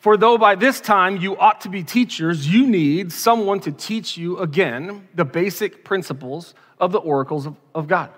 For 0.00 0.16
though 0.16 0.38
by 0.38 0.54
this 0.54 0.80
time 0.80 1.18
you 1.18 1.36
ought 1.36 1.60
to 1.60 1.68
be 1.68 1.84
teachers, 1.84 2.48
you 2.48 2.66
need 2.66 3.12
someone 3.12 3.60
to 3.60 3.70
teach 3.70 4.16
you 4.16 4.38
again 4.38 5.06
the 5.14 5.26
basic 5.26 5.84
principles 5.84 6.54
of 6.80 6.90
the 6.90 7.00
oracles 7.00 7.44
of, 7.44 7.54
of 7.74 7.86
God. 7.86 8.08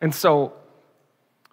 And 0.00 0.14
so 0.14 0.52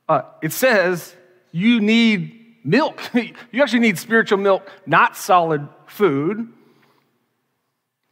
uh, 0.07 0.21
it 0.43 0.51
says 0.51 1.15
you 1.51 1.81
need 1.81 2.57
milk. 2.63 3.01
you 3.15 3.63
actually 3.63 3.79
need 3.79 3.97
spiritual 3.97 4.37
milk, 4.37 4.69
not 4.85 5.17
solid 5.17 5.67
food. 5.87 6.53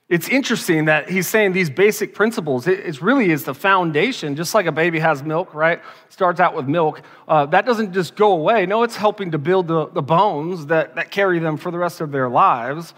It's 0.10 0.28
interesting 0.28 0.86
that 0.86 1.10
he's 1.10 1.28
saying 1.28 1.54
these 1.54 1.70
basic 1.70 2.14
principles. 2.14 2.68
It, 2.68 2.80
it 2.80 3.02
really 3.02 3.32
is 3.32 3.46
the 3.46 3.54
foundation, 3.54 4.36
just 4.36 4.54
like 4.54 4.66
a 4.66 4.72
baby 4.72 5.00
has 5.00 5.24
milk, 5.24 5.54
right? 5.54 5.82
Starts 6.10 6.40
out 6.40 6.56
with 6.56 6.68
milk. 6.68 7.02
Uh, 7.28 7.46
that 7.48 7.66
doesn't 7.66 7.94
just 7.94 8.16
go 8.16 8.34
away. 8.34 8.66
No, 8.66 8.84
it's 8.84 8.98
helping 8.98 9.32
to 9.32 9.38
build 9.38 9.68
the, 9.68 9.88
the 9.88 10.02
bones 10.02 10.66
that, 10.68 10.96
that 10.96 11.10
carry 11.10 11.40
them 11.40 11.58
for 11.58 11.72
the 11.72 11.78
rest 11.78 12.02
of 12.02 12.12
their 12.12 12.30
lives. 12.30 12.94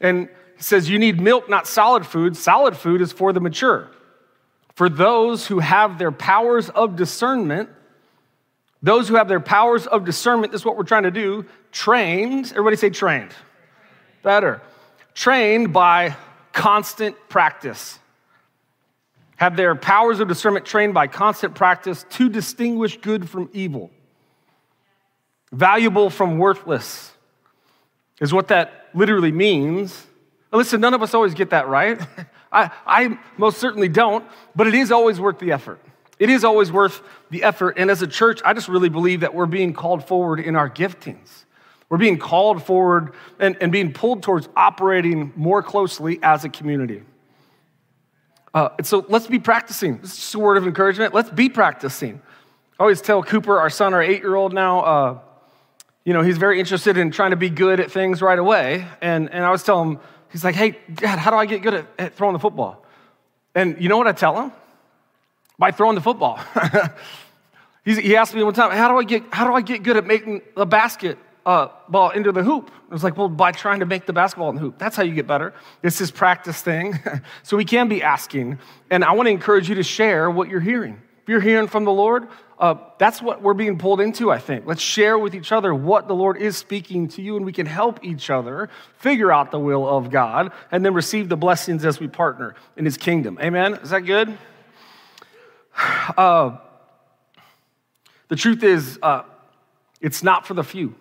And 0.00 0.28
he 0.56 0.62
says 0.62 0.90
you 0.90 0.98
need 0.98 1.20
milk, 1.20 1.48
not 1.48 1.66
solid 1.66 2.06
food. 2.06 2.36
Solid 2.36 2.76
food 2.76 3.00
is 3.00 3.12
for 3.12 3.32
the 3.32 3.40
mature. 3.40 3.90
For 4.74 4.88
those 4.88 5.46
who 5.46 5.58
have 5.58 5.98
their 5.98 6.12
powers 6.12 6.68
of 6.70 6.96
discernment, 6.96 7.70
those 8.82 9.08
who 9.08 9.14
have 9.14 9.28
their 9.28 9.40
powers 9.40 9.86
of 9.86 10.04
discernment, 10.04 10.52
this 10.52 10.62
is 10.62 10.64
what 10.64 10.76
we're 10.76 10.84
trying 10.84 11.04
to 11.04 11.10
do, 11.10 11.46
trained, 11.70 12.50
everybody 12.50 12.76
say 12.76 12.90
trained. 12.90 13.30
Better. 14.22 14.60
Trained 15.14 15.72
by 15.72 16.16
constant 16.52 17.16
practice. 17.28 17.98
Have 19.36 19.56
their 19.56 19.74
powers 19.74 20.20
of 20.20 20.28
discernment 20.28 20.66
trained 20.66 20.94
by 20.94 21.06
constant 21.06 21.54
practice 21.54 22.04
to 22.10 22.28
distinguish 22.28 22.96
good 22.98 23.28
from 23.28 23.50
evil. 23.52 23.90
Valuable 25.50 26.10
from 26.10 26.38
worthless 26.38 27.10
is 28.20 28.32
what 28.32 28.48
that 28.48 28.88
literally 28.94 29.32
means. 29.32 30.06
listen, 30.52 30.80
none 30.80 30.94
of 30.94 31.02
us 31.02 31.14
always 31.14 31.34
get 31.34 31.50
that 31.50 31.68
right. 31.68 32.00
I, 32.52 32.70
I 32.86 33.18
most 33.36 33.58
certainly 33.58 33.88
don't, 33.88 34.24
but 34.54 34.66
it 34.66 34.74
is 34.74 34.92
always 34.92 35.18
worth 35.18 35.38
the 35.38 35.52
effort. 35.52 35.80
It 36.18 36.30
is 36.30 36.44
always 36.44 36.70
worth 36.70 37.02
the 37.30 37.42
effort. 37.42 37.78
And 37.78 37.90
as 37.90 38.02
a 38.02 38.06
church, 38.06 38.40
I 38.44 38.52
just 38.52 38.68
really 38.68 38.90
believe 38.90 39.20
that 39.20 39.34
we're 39.34 39.46
being 39.46 39.72
called 39.72 40.06
forward 40.06 40.38
in 40.38 40.54
our 40.54 40.70
giftings. 40.70 41.44
We're 41.92 41.98
being 41.98 42.16
called 42.16 42.62
forward 42.62 43.12
and, 43.38 43.54
and 43.60 43.70
being 43.70 43.92
pulled 43.92 44.22
towards 44.22 44.48
operating 44.56 45.30
more 45.36 45.62
closely 45.62 46.18
as 46.22 46.42
a 46.42 46.48
community. 46.48 47.02
Uh, 48.54 48.70
and 48.78 48.86
so 48.86 49.04
let's 49.10 49.26
be 49.26 49.38
practicing. 49.38 49.98
This 49.98 50.12
is 50.12 50.16
just 50.16 50.34
a 50.34 50.38
word 50.38 50.56
of 50.56 50.66
encouragement. 50.66 51.12
Let's 51.12 51.28
be 51.28 51.50
practicing. 51.50 52.22
I 52.80 52.82
always 52.82 53.02
tell 53.02 53.22
Cooper, 53.22 53.60
our 53.60 53.68
son, 53.68 53.92
our 53.92 54.02
eight 54.02 54.22
year 54.22 54.36
old 54.36 54.54
now, 54.54 54.80
uh, 54.80 55.18
you 56.06 56.14
know, 56.14 56.22
he's 56.22 56.38
very 56.38 56.58
interested 56.58 56.96
in 56.96 57.10
trying 57.10 57.32
to 57.32 57.36
be 57.36 57.50
good 57.50 57.78
at 57.78 57.90
things 57.90 58.22
right 58.22 58.38
away. 58.38 58.86
And, 59.02 59.28
and 59.30 59.44
I 59.44 59.50
was 59.50 59.62
telling 59.62 59.90
him, 59.90 60.00
he's 60.30 60.44
like, 60.44 60.54
hey, 60.54 60.78
dad, 60.94 61.18
how 61.18 61.30
do 61.30 61.36
I 61.36 61.44
get 61.44 61.60
good 61.60 61.74
at, 61.74 61.86
at 61.98 62.14
throwing 62.14 62.32
the 62.32 62.38
football? 62.38 62.86
And 63.54 63.76
you 63.78 63.90
know 63.90 63.98
what 63.98 64.06
I 64.06 64.12
tell 64.12 64.40
him? 64.40 64.52
By 65.58 65.72
throwing 65.72 65.96
the 65.96 66.00
football. 66.00 66.40
he 67.84 68.16
asked 68.16 68.34
me 68.34 68.42
one 68.42 68.54
time, 68.54 68.70
how 68.70 68.88
do 68.88 68.96
I 68.96 69.04
get, 69.04 69.24
how 69.30 69.46
do 69.46 69.52
I 69.52 69.60
get 69.60 69.82
good 69.82 69.98
at 69.98 70.06
making 70.06 70.40
the 70.56 70.64
basket 70.64 71.18
uh, 71.44 71.68
ball 71.88 72.10
into 72.10 72.32
the 72.32 72.42
hoop? 72.42 72.68
It 72.68 72.92
was 72.92 73.04
like, 73.04 73.16
well, 73.16 73.28
by 73.28 73.52
trying 73.52 73.80
to 73.80 73.86
make 73.86 74.06
the 74.06 74.12
basketball 74.12 74.48
in 74.50 74.56
the 74.56 74.60
hoop. 74.60 74.78
That's 74.78 74.96
how 74.96 75.02
you 75.02 75.14
get 75.14 75.26
better. 75.26 75.54
It's 75.82 75.98
this 75.98 76.10
practice 76.10 76.60
thing. 76.60 76.98
so 77.42 77.56
we 77.56 77.64
can 77.64 77.88
be 77.88 78.02
asking. 78.02 78.58
And 78.90 79.04
I 79.04 79.12
want 79.12 79.26
to 79.26 79.30
encourage 79.30 79.68
you 79.68 79.74
to 79.76 79.82
share 79.82 80.30
what 80.30 80.48
you're 80.48 80.60
hearing. 80.60 81.00
If 81.22 81.28
you're 81.28 81.40
hearing 81.40 81.68
from 81.68 81.84
the 81.84 81.92
Lord, 81.92 82.28
uh, 82.58 82.74
that's 82.98 83.22
what 83.22 83.42
we're 83.42 83.54
being 83.54 83.78
pulled 83.78 84.00
into, 84.00 84.30
I 84.30 84.38
think. 84.38 84.66
Let's 84.66 84.82
share 84.82 85.18
with 85.18 85.34
each 85.34 85.52
other 85.52 85.74
what 85.74 86.08
the 86.08 86.14
Lord 86.14 86.36
is 86.36 86.56
speaking 86.56 87.08
to 87.08 87.22
you, 87.22 87.36
and 87.36 87.44
we 87.44 87.52
can 87.52 87.66
help 87.66 88.04
each 88.04 88.30
other 88.30 88.70
figure 88.98 89.32
out 89.32 89.50
the 89.50 89.58
will 89.58 89.88
of 89.88 90.10
God 90.10 90.52
and 90.70 90.84
then 90.84 90.94
receive 90.94 91.28
the 91.28 91.36
blessings 91.36 91.84
as 91.84 92.00
we 92.00 92.08
partner 92.08 92.54
in 92.76 92.84
His 92.84 92.96
kingdom. 92.96 93.38
Amen? 93.40 93.74
Is 93.74 93.90
that 93.90 94.00
good? 94.00 94.36
Uh, 96.16 96.58
the 98.28 98.36
truth 98.36 98.62
is, 98.62 98.98
uh, 99.02 99.22
it's 100.00 100.22
not 100.22 100.46
for 100.46 100.54
the 100.54 100.64
few, 100.64 100.94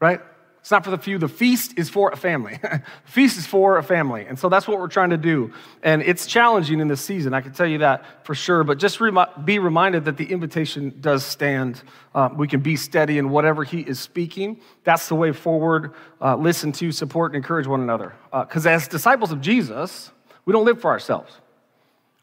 right? 0.00 0.20
It's 0.66 0.72
not 0.72 0.82
for 0.82 0.90
the 0.90 0.98
few. 0.98 1.16
The 1.16 1.28
feast 1.28 1.78
is 1.78 1.88
for 1.88 2.10
a 2.10 2.16
family. 2.16 2.58
feast 3.04 3.38
is 3.38 3.46
for 3.46 3.78
a 3.78 3.84
family. 3.84 4.26
And 4.26 4.36
so 4.36 4.48
that's 4.48 4.66
what 4.66 4.80
we're 4.80 4.88
trying 4.88 5.10
to 5.10 5.16
do. 5.16 5.52
And 5.80 6.02
it's 6.02 6.26
challenging 6.26 6.80
in 6.80 6.88
this 6.88 7.00
season, 7.00 7.34
I 7.34 7.40
can 7.40 7.52
tell 7.52 7.68
you 7.68 7.78
that 7.78 8.04
for 8.26 8.34
sure. 8.34 8.64
But 8.64 8.78
just 8.78 8.98
be 9.44 9.60
reminded 9.60 10.06
that 10.06 10.16
the 10.16 10.24
invitation 10.24 10.96
does 11.00 11.24
stand. 11.24 11.82
Uh, 12.12 12.30
we 12.34 12.48
can 12.48 12.62
be 12.62 12.74
steady 12.74 13.18
in 13.18 13.30
whatever 13.30 13.62
He 13.62 13.82
is 13.82 14.00
speaking. 14.00 14.60
That's 14.82 15.06
the 15.06 15.14
way 15.14 15.30
forward. 15.30 15.92
Uh, 16.20 16.34
listen 16.34 16.72
to, 16.72 16.90
support, 16.90 17.30
and 17.30 17.36
encourage 17.36 17.68
one 17.68 17.80
another. 17.80 18.14
Because 18.32 18.66
uh, 18.66 18.70
as 18.70 18.88
disciples 18.88 19.30
of 19.30 19.40
Jesus, 19.40 20.10
we 20.46 20.52
don't 20.52 20.64
live 20.64 20.80
for 20.80 20.90
ourselves. 20.90 21.32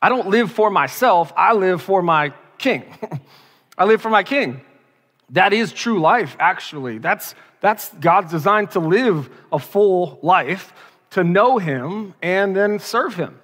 I 0.01 0.09
don't 0.09 0.27
live 0.27 0.51
for 0.51 0.69
myself, 0.69 1.31
I 1.37 1.53
live 1.53 1.81
for 1.81 2.01
my 2.01 2.33
King. 2.57 2.83
I 3.77 3.85
live 3.85 4.01
for 4.01 4.09
my 4.09 4.23
King. 4.23 4.59
That 5.29 5.53
is 5.53 5.71
true 5.71 6.01
life, 6.01 6.35
actually. 6.39 6.97
That's 6.97 7.35
that's 7.63 7.87
God's 7.93 8.29
design 8.29 8.67
to 8.67 8.81
live 8.81 9.29
a 9.49 9.57
full 9.57 10.19
life, 10.21 10.73
to 11.11 11.23
know 11.23 11.59
Him, 11.59 12.13
and 12.21 12.53
then 12.53 12.77
serve 12.77 13.15
Him. 13.15 13.39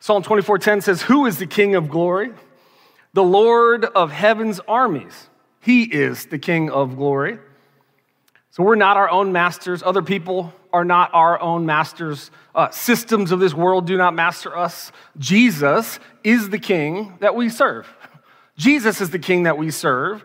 Psalm 0.00 0.22
24:10 0.22 0.82
says, 0.82 1.00
Who 1.00 1.24
is 1.24 1.38
the 1.38 1.46
King 1.46 1.76
of 1.76 1.88
glory? 1.88 2.34
The 3.14 3.24
Lord 3.24 3.86
of 3.86 4.12
heaven's 4.12 4.60
armies. 4.68 5.30
He 5.62 5.84
is 5.84 6.26
the 6.26 6.38
King 6.38 6.68
of 6.68 6.96
glory. 6.96 7.38
So 8.50 8.62
we're 8.62 8.74
not 8.74 8.98
our 8.98 9.08
own 9.08 9.32
masters. 9.32 9.82
Other 9.82 10.02
people 10.02 10.52
are 10.70 10.84
not 10.84 11.08
our 11.14 11.40
own 11.40 11.64
masters. 11.64 12.30
Uh, 12.54 12.68
systems 12.68 13.32
of 13.32 13.40
this 13.40 13.54
world 13.54 13.86
do 13.86 13.96
not 13.96 14.12
master 14.12 14.54
us. 14.54 14.92
Jesus 15.16 15.98
is 16.22 16.50
the 16.50 16.58
King 16.58 17.14
that 17.20 17.34
we 17.34 17.48
serve. 17.48 17.88
Jesus 18.58 19.00
is 19.00 19.08
the 19.08 19.18
King 19.18 19.44
that 19.44 19.56
we 19.56 19.70
serve. 19.70 20.22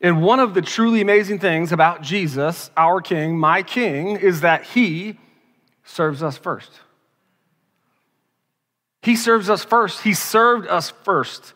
And 0.00 0.22
one 0.22 0.40
of 0.40 0.54
the 0.54 0.62
truly 0.62 1.00
amazing 1.00 1.38
things 1.38 1.72
about 1.72 2.02
Jesus, 2.02 2.70
our 2.76 3.00
King, 3.00 3.38
my 3.38 3.62
King, 3.62 4.16
is 4.16 4.42
that 4.42 4.64
he 4.64 5.18
serves 5.84 6.22
us 6.22 6.36
first. 6.36 6.70
He 9.02 9.16
serves 9.16 9.48
us 9.48 9.64
first. 9.64 10.02
He 10.02 10.12
served 10.14 10.68
us 10.68 10.90
first. 10.90 11.54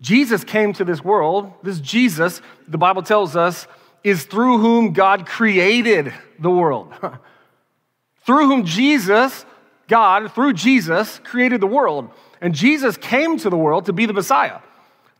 Jesus 0.00 0.44
came 0.44 0.72
to 0.74 0.84
this 0.84 1.02
world. 1.02 1.52
This 1.62 1.80
Jesus, 1.80 2.40
the 2.68 2.78
Bible 2.78 3.02
tells 3.02 3.36
us, 3.36 3.66
is 4.04 4.24
through 4.24 4.58
whom 4.58 4.92
God 4.92 5.26
created 5.26 6.12
the 6.38 6.50
world. 6.50 6.92
through 8.24 8.46
whom 8.46 8.64
Jesus, 8.64 9.44
God, 9.88 10.32
through 10.32 10.52
Jesus, 10.52 11.18
created 11.24 11.60
the 11.60 11.66
world. 11.66 12.10
And 12.40 12.54
Jesus 12.54 12.96
came 12.96 13.36
to 13.38 13.50
the 13.50 13.56
world 13.56 13.86
to 13.86 13.92
be 13.92 14.06
the 14.06 14.12
Messiah, 14.12 14.60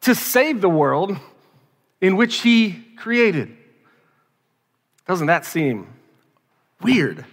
to 0.02 0.14
save 0.14 0.60
the 0.60 0.68
world 0.68 1.18
in 2.00 2.16
which 2.16 2.40
he 2.40 2.84
created. 2.96 3.56
Doesn't 5.06 5.26
that 5.26 5.44
seem 5.44 5.88
weird? 6.80 7.24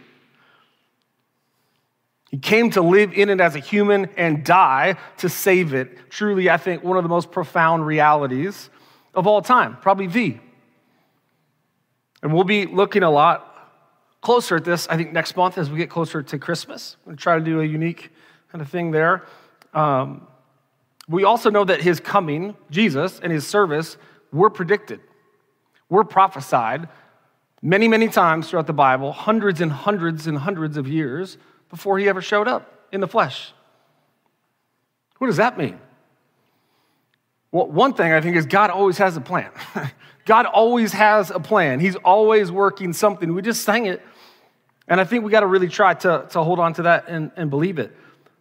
He 2.29 2.37
came 2.37 2.71
to 2.71 2.81
live 2.81 3.13
in 3.13 3.29
it 3.29 3.39
as 3.39 3.55
a 3.55 3.59
human 3.59 4.09
and 4.17 4.43
die 4.43 4.97
to 5.17 5.29
save 5.29 5.73
it. 5.73 6.09
Truly, 6.09 6.49
I 6.49 6.57
think, 6.57 6.83
one 6.83 6.97
of 6.97 7.03
the 7.03 7.09
most 7.09 7.31
profound 7.31 7.85
realities 7.85 8.69
of 9.13 9.27
all 9.27 9.41
time, 9.41 9.77
probably 9.81 10.07
the. 10.07 10.37
And 12.21 12.33
we'll 12.33 12.43
be 12.43 12.65
looking 12.65 13.03
a 13.03 13.09
lot 13.09 13.43
closer 14.21 14.57
at 14.57 14.65
this, 14.65 14.87
I 14.89 14.97
think, 14.97 15.13
next 15.13 15.37
month 15.37 15.57
as 15.57 15.69
we 15.69 15.77
get 15.77 15.89
closer 15.89 16.21
to 16.21 16.37
Christmas. 16.37 16.97
We'll 17.05 17.15
try 17.15 17.37
to 17.37 17.43
do 17.43 17.61
a 17.61 17.65
unique 17.65 18.11
kind 18.51 18.61
of 18.61 18.69
thing 18.69 18.91
there. 18.91 19.25
Um, 19.73 20.27
we 21.07 21.23
also 21.23 21.49
know 21.49 21.63
that 21.63 21.81
his 21.81 21.99
coming, 21.99 22.55
Jesus, 22.69 23.19
and 23.21 23.31
his 23.31 23.47
service 23.47 23.95
were 24.31 24.49
predicted, 24.49 24.99
were 25.89 26.03
prophesied 26.03 26.89
many, 27.61 27.87
many 27.87 28.07
times 28.07 28.49
throughout 28.49 28.67
the 28.67 28.73
Bible, 28.73 29.11
hundreds 29.11 29.61
and 29.61 29.71
hundreds 29.71 30.27
and 30.27 30.37
hundreds 30.37 30.77
of 30.77 30.87
years 30.87 31.37
before 31.69 31.99
he 31.99 32.07
ever 32.07 32.21
showed 32.21 32.47
up 32.47 32.87
in 32.91 33.01
the 33.01 33.07
flesh. 33.07 33.53
What 35.17 35.27
does 35.27 35.37
that 35.37 35.57
mean? 35.57 35.79
Well, 37.51 37.67
one 37.67 37.93
thing 37.93 38.11
I 38.11 38.21
think 38.21 38.35
is 38.35 38.45
God 38.45 38.69
always 38.69 38.97
has 38.97 39.17
a 39.17 39.21
plan. 39.21 39.51
God 40.25 40.45
always 40.45 40.91
has 40.93 41.31
a 41.31 41.39
plan. 41.39 41.79
He's 41.79 41.95
always 41.95 42.51
working 42.51 42.93
something. 42.93 43.33
We 43.33 43.41
just 43.41 43.63
sang 43.63 43.85
it. 43.85 44.01
And 44.87 45.01
I 45.01 45.05
think 45.05 45.23
we 45.23 45.31
got 45.31 45.39
to 45.41 45.47
really 45.47 45.67
try 45.67 45.93
to, 45.95 46.27
to 46.29 46.43
hold 46.43 46.59
on 46.59 46.73
to 46.73 46.83
that 46.83 47.05
and, 47.07 47.31
and 47.35 47.49
believe 47.49 47.79
it. 47.79 47.91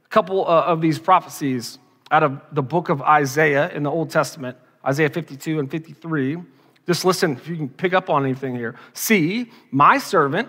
A 0.05 0.09
couple 0.09 0.47
uh, 0.47 0.65
of 0.65 0.81
these 0.81 0.99
prophecies 0.99 1.79
out 2.11 2.23
of 2.23 2.41
the 2.53 2.63
book 2.63 2.89
of 2.89 3.03
Isaiah 3.03 3.71
in 3.71 3.83
the 3.83 3.91
Old 3.91 4.11
Testament 4.11 4.57
Isaiah 4.87 5.11
52 5.11 5.59
and 5.59 5.71
53. 5.71 6.39
Just 6.87 7.05
listen 7.05 7.33
if 7.33 7.49
you 7.49 7.57
can 7.57 7.69
pick 7.69 7.93
up 7.93 8.09
on 8.09 8.25
anything 8.25 8.55
here. 8.55 8.77
See, 8.93 9.51
my 9.71 9.99
servant 9.99 10.49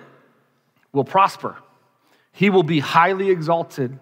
will 0.94 1.03
prosper, 1.03 1.58
he 2.32 2.50
will 2.50 2.63
be 2.63 2.79
highly 2.79 3.29
exalted. 3.29 4.00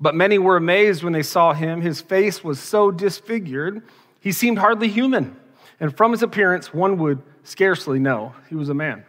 But 0.00 0.14
many 0.14 0.38
were 0.38 0.56
amazed 0.56 1.02
when 1.02 1.12
they 1.12 1.24
saw 1.24 1.52
him. 1.52 1.80
His 1.80 2.00
face 2.00 2.44
was 2.44 2.60
so 2.60 2.92
disfigured, 2.92 3.82
he 4.20 4.30
seemed 4.30 4.58
hardly 4.58 4.88
human. 4.88 5.36
And 5.80 5.96
from 5.96 6.12
his 6.12 6.22
appearance, 6.22 6.72
one 6.72 6.98
would 6.98 7.22
scarcely 7.42 7.98
know 7.98 8.34
he 8.48 8.54
was 8.54 8.68
a 8.68 8.74
man. 8.74 9.04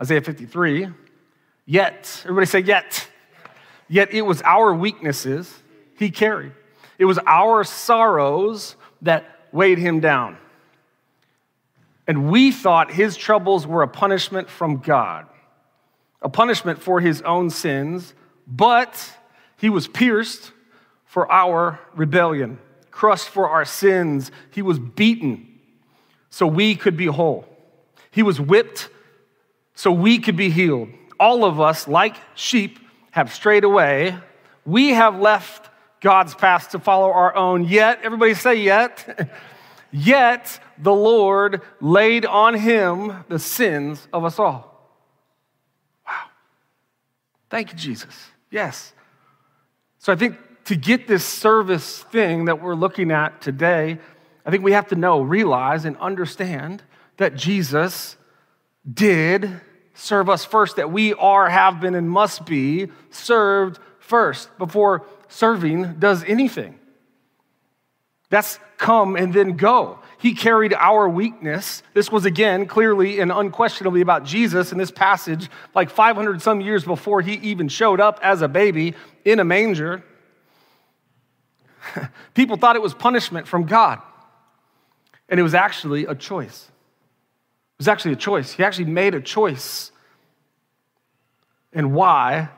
Isaiah 0.00 0.20
53, 0.20 0.88
yet, 1.64 2.20
everybody 2.24 2.46
say, 2.46 2.60
yet. 2.60 3.08
Yet 3.88 4.12
it 4.12 4.22
was 4.22 4.42
our 4.42 4.74
weaknesses 4.74 5.62
he 5.96 6.10
carried, 6.10 6.52
it 6.98 7.04
was 7.04 7.18
our 7.26 7.64
sorrows 7.64 8.76
that 9.06 9.24
weighed 9.52 9.78
him 9.78 10.00
down. 10.00 10.36
And 12.06 12.30
we 12.30 12.52
thought 12.52 12.92
his 12.92 13.16
troubles 13.16 13.66
were 13.66 13.82
a 13.82 13.88
punishment 13.88 14.48
from 14.48 14.78
God, 14.78 15.26
a 16.22 16.28
punishment 16.28 16.80
for 16.80 17.00
his 17.00 17.20
own 17.22 17.50
sins, 17.50 18.14
but 18.46 19.12
he 19.56 19.70
was 19.70 19.88
pierced 19.88 20.52
for 21.04 21.30
our 21.32 21.80
rebellion, 21.94 22.58
crushed 22.90 23.28
for 23.28 23.48
our 23.48 23.64
sins. 23.64 24.30
He 24.50 24.62
was 24.62 24.78
beaten 24.78 25.48
so 26.30 26.46
we 26.46 26.76
could 26.76 26.96
be 26.96 27.06
whole. 27.06 27.46
He 28.10 28.22
was 28.22 28.40
whipped 28.40 28.88
so 29.74 29.90
we 29.90 30.18
could 30.18 30.36
be 30.36 30.50
healed. 30.50 30.90
All 31.18 31.44
of 31.44 31.60
us, 31.60 31.88
like 31.88 32.16
sheep, 32.34 32.78
have 33.10 33.32
strayed 33.32 33.64
away. 33.64 34.16
We 34.64 34.90
have 34.90 35.18
left 35.18 35.70
God's 36.06 36.36
path 36.36 36.70
to 36.70 36.78
follow 36.78 37.10
our 37.10 37.34
own. 37.34 37.64
Yet, 37.64 37.98
everybody 38.04 38.34
say, 38.34 38.62
yet, 38.62 39.28
yet 39.92 40.60
the 40.78 40.94
Lord 40.94 41.62
laid 41.80 42.24
on 42.24 42.54
him 42.54 43.24
the 43.26 43.40
sins 43.40 44.06
of 44.12 44.24
us 44.24 44.38
all. 44.38 44.88
Wow. 46.06 46.26
Thank 47.50 47.72
you, 47.72 47.76
Jesus. 47.76 48.14
Yes. 48.52 48.92
So 49.98 50.12
I 50.12 50.16
think 50.16 50.36
to 50.66 50.76
get 50.76 51.08
this 51.08 51.24
service 51.24 52.04
thing 52.04 52.44
that 52.44 52.62
we're 52.62 52.76
looking 52.76 53.10
at 53.10 53.40
today, 53.40 53.98
I 54.44 54.50
think 54.52 54.62
we 54.62 54.74
have 54.74 54.86
to 54.90 54.94
know, 54.94 55.22
realize, 55.22 55.86
and 55.86 55.96
understand 55.96 56.84
that 57.16 57.34
Jesus 57.34 58.16
did 58.88 59.60
serve 59.94 60.30
us 60.30 60.44
first, 60.44 60.76
that 60.76 60.92
we 60.92 61.14
are, 61.14 61.50
have 61.50 61.80
been, 61.80 61.96
and 61.96 62.08
must 62.08 62.46
be 62.46 62.92
served 63.10 63.80
first 63.98 64.56
before 64.56 65.04
serving 65.28 65.94
does 65.98 66.24
anything. 66.24 66.78
That's 68.28 68.58
come 68.76 69.16
and 69.16 69.32
then 69.32 69.56
go. 69.56 70.00
He 70.18 70.34
carried 70.34 70.74
our 70.74 71.08
weakness. 71.08 71.82
This 71.94 72.10
was 72.10 72.24
again 72.24 72.66
clearly 72.66 73.20
and 73.20 73.30
unquestionably 73.30 74.00
about 74.00 74.24
Jesus 74.24 74.72
in 74.72 74.78
this 74.78 74.90
passage, 74.90 75.48
like 75.74 75.90
500 75.90 76.42
some 76.42 76.60
years 76.60 76.84
before 76.84 77.20
he 77.20 77.34
even 77.34 77.68
showed 77.68 78.00
up 78.00 78.18
as 78.22 78.42
a 78.42 78.48
baby 78.48 78.94
in 79.24 79.38
a 79.38 79.44
manger. 79.44 80.02
People 82.34 82.56
thought 82.56 82.76
it 82.76 82.82
was 82.82 82.94
punishment 82.94 83.46
from 83.46 83.64
God. 83.64 84.00
And 85.28 85.38
it 85.38 85.42
was 85.42 85.54
actually 85.54 86.06
a 86.06 86.14
choice. 86.14 86.70
It 87.74 87.78
was 87.78 87.88
actually 87.88 88.12
a 88.12 88.16
choice. 88.16 88.52
He 88.52 88.64
actually 88.64 88.86
made 88.86 89.14
a 89.14 89.20
choice. 89.20 89.92
And 91.72 91.92
why? 91.92 92.48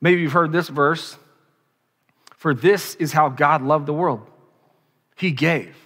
Maybe 0.00 0.22
you've 0.22 0.32
heard 0.32 0.52
this 0.52 0.68
verse. 0.68 1.16
For 2.40 2.54
this 2.54 2.94
is 2.94 3.12
how 3.12 3.28
God 3.28 3.60
loved 3.60 3.84
the 3.84 3.92
world. 3.92 4.26
He 5.14 5.30
gave 5.30 5.76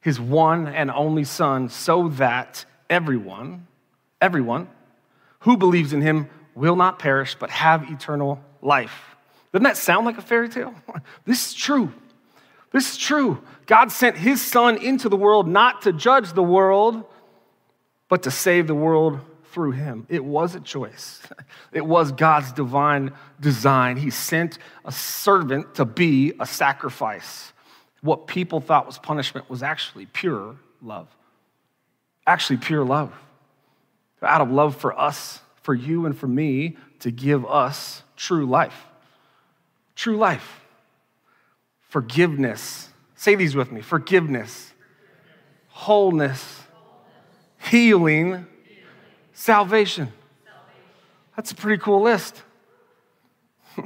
his 0.00 0.20
one 0.20 0.68
and 0.68 0.88
only 0.88 1.24
Son 1.24 1.68
so 1.68 2.10
that 2.10 2.64
everyone, 2.88 3.66
everyone 4.20 4.68
who 5.40 5.56
believes 5.56 5.92
in 5.92 6.00
him 6.00 6.28
will 6.54 6.76
not 6.76 7.00
perish 7.00 7.34
but 7.34 7.50
have 7.50 7.90
eternal 7.90 8.40
life. 8.62 9.16
Doesn't 9.52 9.64
that 9.64 9.76
sound 9.76 10.06
like 10.06 10.16
a 10.16 10.22
fairy 10.22 10.48
tale? 10.48 10.72
This 11.24 11.48
is 11.48 11.54
true. 11.54 11.92
This 12.70 12.92
is 12.92 12.96
true. 12.96 13.42
God 13.66 13.90
sent 13.90 14.16
his 14.16 14.40
Son 14.40 14.76
into 14.76 15.08
the 15.08 15.16
world 15.16 15.48
not 15.48 15.82
to 15.82 15.92
judge 15.92 16.34
the 16.34 16.42
world, 16.44 17.02
but 18.08 18.22
to 18.22 18.30
save 18.30 18.68
the 18.68 18.76
world 18.76 19.18
through 19.56 19.70
him. 19.70 20.06
It 20.10 20.22
was 20.22 20.54
a 20.54 20.60
choice, 20.60 21.22
it 21.72 21.80
was 21.80 22.12
God's 22.12 22.52
divine 22.52 23.14
design. 23.40 23.96
He 23.96 24.10
sent 24.10 24.58
a 24.84 24.92
servant 24.92 25.76
to 25.76 25.86
be 25.86 26.34
a 26.38 26.44
sacrifice. 26.44 27.54
What 28.02 28.26
people 28.26 28.60
thought 28.60 28.84
was 28.84 28.98
punishment 28.98 29.48
was 29.48 29.62
actually 29.62 30.04
pure 30.12 30.56
love. 30.82 31.08
Actually, 32.26 32.58
pure 32.58 32.84
love. 32.84 33.14
Out 34.20 34.42
of 34.42 34.50
love 34.50 34.76
for 34.76 34.98
us, 35.00 35.40
for 35.62 35.72
you, 35.72 36.04
and 36.04 36.14
for 36.14 36.28
me, 36.28 36.76
to 36.98 37.10
give 37.10 37.46
us 37.46 38.02
true 38.14 38.44
life. 38.44 38.84
True 39.94 40.18
life. 40.18 40.60
Forgiveness. 41.88 42.90
Say 43.14 43.36
these 43.36 43.56
with 43.56 43.72
me 43.72 43.80
forgiveness, 43.80 44.74
wholeness, 45.68 46.62
healing, 47.58 48.46
salvation. 49.36 50.12
That's 51.36 51.52
a 51.52 51.54
pretty 51.54 51.80
cool 51.80 52.02
list. 52.02 52.42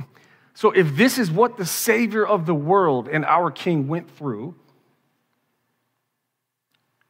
so, 0.54 0.70
if 0.70 0.96
this 0.96 1.18
is 1.18 1.30
what 1.30 1.56
the 1.56 1.66
Savior 1.66 2.26
of 2.26 2.46
the 2.46 2.54
world 2.54 3.08
and 3.08 3.24
our 3.24 3.50
King 3.50 3.88
went 3.88 4.08
through, 4.16 4.54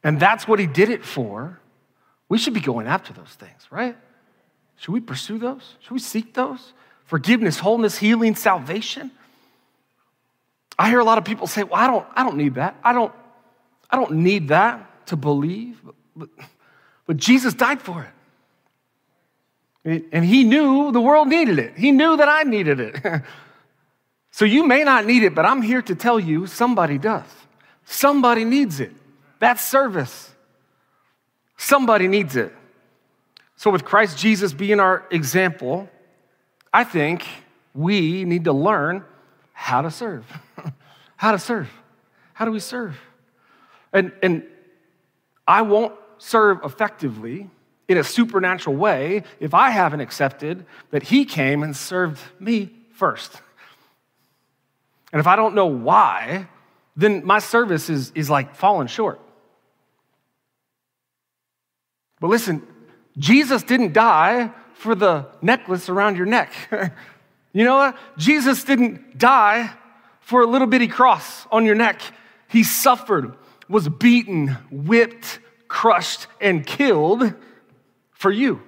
and 0.02 0.18
that's 0.18 0.48
what 0.48 0.58
he 0.58 0.66
did 0.66 0.88
it 0.88 1.04
for, 1.04 1.60
we 2.28 2.38
should 2.38 2.54
be 2.54 2.60
going 2.60 2.86
after 2.86 3.12
those 3.12 3.28
things, 3.28 3.66
right? 3.70 3.96
Should 4.76 4.92
we 4.92 5.00
pursue 5.00 5.38
those? 5.38 5.76
Should 5.80 5.92
we 5.92 5.98
seek 5.98 6.32
those? 6.32 6.72
Forgiveness, 7.04 7.58
wholeness, 7.58 7.98
healing, 7.98 8.34
salvation. 8.34 9.10
I 10.78 10.88
hear 10.88 11.00
a 11.00 11.04
lot 11.04 11.18
of 11.18 11.24
people 11.24 11.46
say, 11.46 11.64
well, 11.64 11.74
I 11.74 11.86
don't, 11.86 12.06
I 12.14 12.22
don't 12.22 12.36
need 12.36 12.54
that. 12.54 12.76
I 12.82 12.94
don't, 12.94 13.12
I 13.90 13.96
don't 13.96 14.12
need 14.12 14.48
that 14.48 15.06
to 15.08 15.16
believe. 15.16 15.82
But, 15.84 15.94
but, 16.16 16.28
but 17.04 17.16
Jesus 17.18 17.52
died 17.52 17.82
for 17.82 18.04
it. 18.04 18.10
And 19.84 20.24
he 20.24 20.44
knew 20.44 20.92
the 20.92 21.00
world 21.00 21.28
needed 21.28 21.58
it. 21.58 21.76
He 21.76 21.90
knew 21.90 22.16
that 22.16 22.28
I 22.28 22.42
needed 22.42 22.80
it. 22.80 23.22
so 24.30 24.44
you 24.44 24.66
may 24.66 24.84
not 24.84 25.06
need 25.06 25.22
it, 25.22 25.34
but 25.34 25.46
I'm 25.46 25.62
here 25.62 25.80
to 25.82 25.94
tell 25.94 26.20
you 26.20 26.46
somebody 26.46 26.98
does. 26.98 27.24
Somebody 27.84 28.44
needs 28.44 28.80
it. 28.80 28.92
That's 29.38 29.64
service. 29.64 30.30
Somebody 31.56 32.08
needs 32.08 32.36
it. 32.36 32.54
So, 33.56 33.70
with 33.70 33.84
Christ 33.84 34.16
Jesus 34.16 34.52
being 34.52 34.80
our 34.80 35.06
example, 35.10 35.88
I 36.72 36.84
think 36.84 37.26
we 37.74 38.24
need 38.24 38.44
to 38.44 38.52
learn 38.52 39.04
how 39.52 39.82
to 39.82 39.90
serve. 39.90 40.24
how 41.16 41.32
to 41.32 41.38
serve. 41.38 41.68
How 42.32 42.44
do 42.44 42.52
we 42.52 42.60
serve? 42.60 42.98
And, 43.92 44.12
and 44.22 44.44
I 45.46 45.62
won't 45.62 45.94
serve 46.18 46.60
effectively 46.64 47.50
in 47.90 47.98
a 47.98 48.04
supernatural 48.04 48.76
way 48.76 49.24
if 49.40 49.52
I 49.52 49.70
haven't 49.70 50.00
accepted 50.00 50.64
that 50.92 51.02
He 51.02 51.24
came 51.24 51.64
and 51.64 51.76
served 51.76 52.20
me 52.38 52.70
first. 52.92 53.42
And 55.12 55.18
if 55.18 55.26
I 55.26 55.34
don't 55.34 55.56
know 55.56 55.66
why, 55.66 56.46
then 56.94 57.26
my 57.26 57.40
service 57.40 57.90
is, 57.90 58.12
is 58.14 58.30
like 58.30 58.54
falling 58.54 58.86
short. 58.86 59.20
But 62.20 62.28
listen, 62.28 62.64
Jesus 63.18 63.64
didn't 63.64 63.92
die 63.92 64.52
for 64.74 64.94
the 64.94 65.26
necklace 65.42 65.88
around 65.88 66.16
your 66.16 66.26
neck. 66.26 66.52
you 67.52 67.64
know 67.64 67.76
what? 67.76 67.98
Jesus 68.16 68.62
didn't 68.62 69.18
die 69.18 69.68
for 70.20 70.42
a 70.42 70.46
little 70.46 70.68
bitty 70.68 70.86
cross 70.86 71.44
on 71.50 71.66
your 71.66 71.74
neck. 71.74 72.00
He 72.46 72.62
suffered, 72.62 73.34
was 73.68 73.88
beaten, 73.88 74.58
whipped, 74.70 75.40
crushed, 75.66 76.28
and 76.40 76.64
killed 76.64 77.34
for 78.20 78.30
you. 78.30 78.60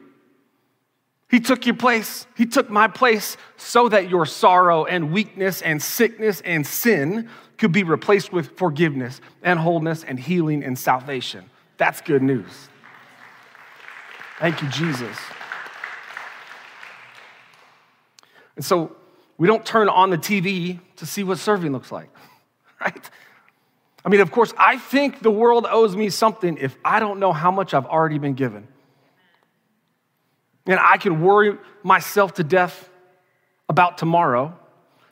He 1.30 1.40
took 1.40 1.66
your 1.66 1.76
place. 1.76 2.26
He 2.36 2.46
took 2.46 2.70
my 2.70 2.88
place 2.88 3.36
so 3.58 3.88
that 3.90 4.08
your 4.08 4.24
sorrow 4.24 4.86
and 4.86 5.12
weakness 5.12 5.60
and 5.60 5.80
sickness 5.82 6.40
and 6.40 6.66
sin 6.66 7.28
could 7.58 7.70
be 7.70 7.82
replaced 7.82 8.32
with 8.32 8.56
forgiveness 8.56 9.20
and 9.42 9.58
wholeness 9.58 10.04
and 10.04 10.18
healing 10.18 10.64
and 10.64 10.78
salvation. 10.78 11.50
That's 11.76 12.00
good 12.00 12.22
news. 12.22 12.68
Thank 14.40 14.62
you, 14.62 14.68
Jesus. 14.68 15.16
And 18.56 18.64
so 18.64 18.96
we 19.36 19.46
don't 19.46 19.66
turn 19.66 19.90
on 19.90 20.08
the 20.08 20.18
TV 20.18 20.80
to 20.96 21.04
see 21.04 21.24
what 21.24 21.38
serving 21.38 21.72
looks 21.72 21.92
like, 21.92 22.08
right? 22.80 23.10
I 24.02 24.08
mean, 24.08 24.20
of 24.20 24.32
course, 24.32 24.54
I 24.56 24.78
think 24.78 25.20
the 25.20 25.30
world 25.30 25.66
owes 25.68 25.94
me 25.94 26.08
something 26.08 26.56
if 26.56 26.74
I 26.82 27.00
don't 27.00 27.20
know 27.20 27.34
how 27.34 27.50
much 27.50 27.74
I've 27.74 27.86
already 27.86 28.18
been 28.18 28.34
given. 28.34 28.66
And 30.66 30.78
I 30.80 30.96
can 30.96 31.22
worry 31.22 31.58
myself 31.82 32.34
to 32.34 32.44
death 32.44 32.88
about 33.68 33.98
tomorrow 33.98 34.58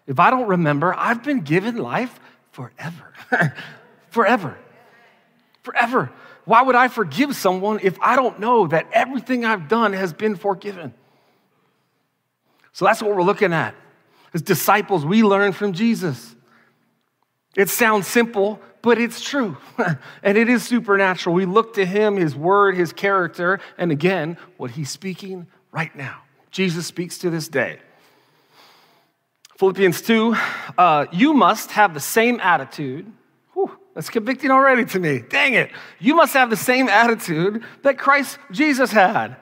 if 0.07 0.19
I 0.19 0.31
don't 0.31 0.49
remember 0.49 0.95
I've 0.97 1.23
been 1.23 1.41
given 1.41 1.77
life 1.77 2.19
forever. 2.53 3.13
forever. 4.11 4.59
Forever. 5.63 6.11
Why 6.45 6.63
would 6.63 6.75
I 6.75 6.89
forgive 6.89 7.37
someone 7.37 7.81
if 7.83 7.99
I 8.01 8.17
don't 8.17 8.41
know 8.41 8.67
that 8.67 8.89
everything 8.93 9.45
I've 9.45 9.69
done 9.69 9.93
has 9.93 10.13
been 10.13 10.37
forgiven? 10.37 10.95
So 12.73 12.85
that's 12.85 13.03
what 13.03 13.15
we're 13.15 13.23
looking 13.23 13.53
at. 13.53 13.75
As 14.33 14.43
disciples, 14.43 15.05
we 15.05 15.23
learn 15.23 15.53
from 15.53 15.73
Jesus. 15.73 16.35
It 17.57 17.69
sounds 17.69 18.07
simple, 18.07 18.61
but 18.83 18.99
it's 18.99 19.21
true. 19.21 19.57
and 20.23 20.39
it 20.39 20.49
is 20.49 20.63
supernatural. 20.65 21.35
We 21.35 21.47
look 21.47 21.75
to 21.75 21.85
him, 21.85 22.17
his 22.17 22.35
word, 22.35 22.77
his 22.77 22.93
character, 22.93 23.61
and 23.77 23.91
again, 23.91 24.37
what 24.57 24.71
he's 24.71 24.91
speaking 24.91 25.47
right 25.73 25.95
now. 25.95 26.23
Jesus 26.51 26.87
speaks 26.87 27.19
to 27.19 27.31
this 27.31 27.49
day. 27.49 27.79
Philippians 29.59 30.01
2, 30.03 30.35
uh, 30.79 31.07
you 31.13 31.35
must 31.35 31.73
have 31.73 31.93
the 31.93 32.01
same 32.01 32.41
attitude 32.41 33.13
that's 33.95 34.09
convicting 34.09 34.51
already 34.51 34.85
to 34.87 34.99
me. 34.99 35.23
Dang 35.29 35.55
it. 35.55 35.71
You 35.99 36.15
must 36.15 36.33
have 36.35 36.49
the 36.49 36.57
same 36.57 36.89
attitude 36.89 37.63
that 37.83 37.99
Christ 37.99 38.39
Jesus 38.51 38.91
had. 38.91 39.37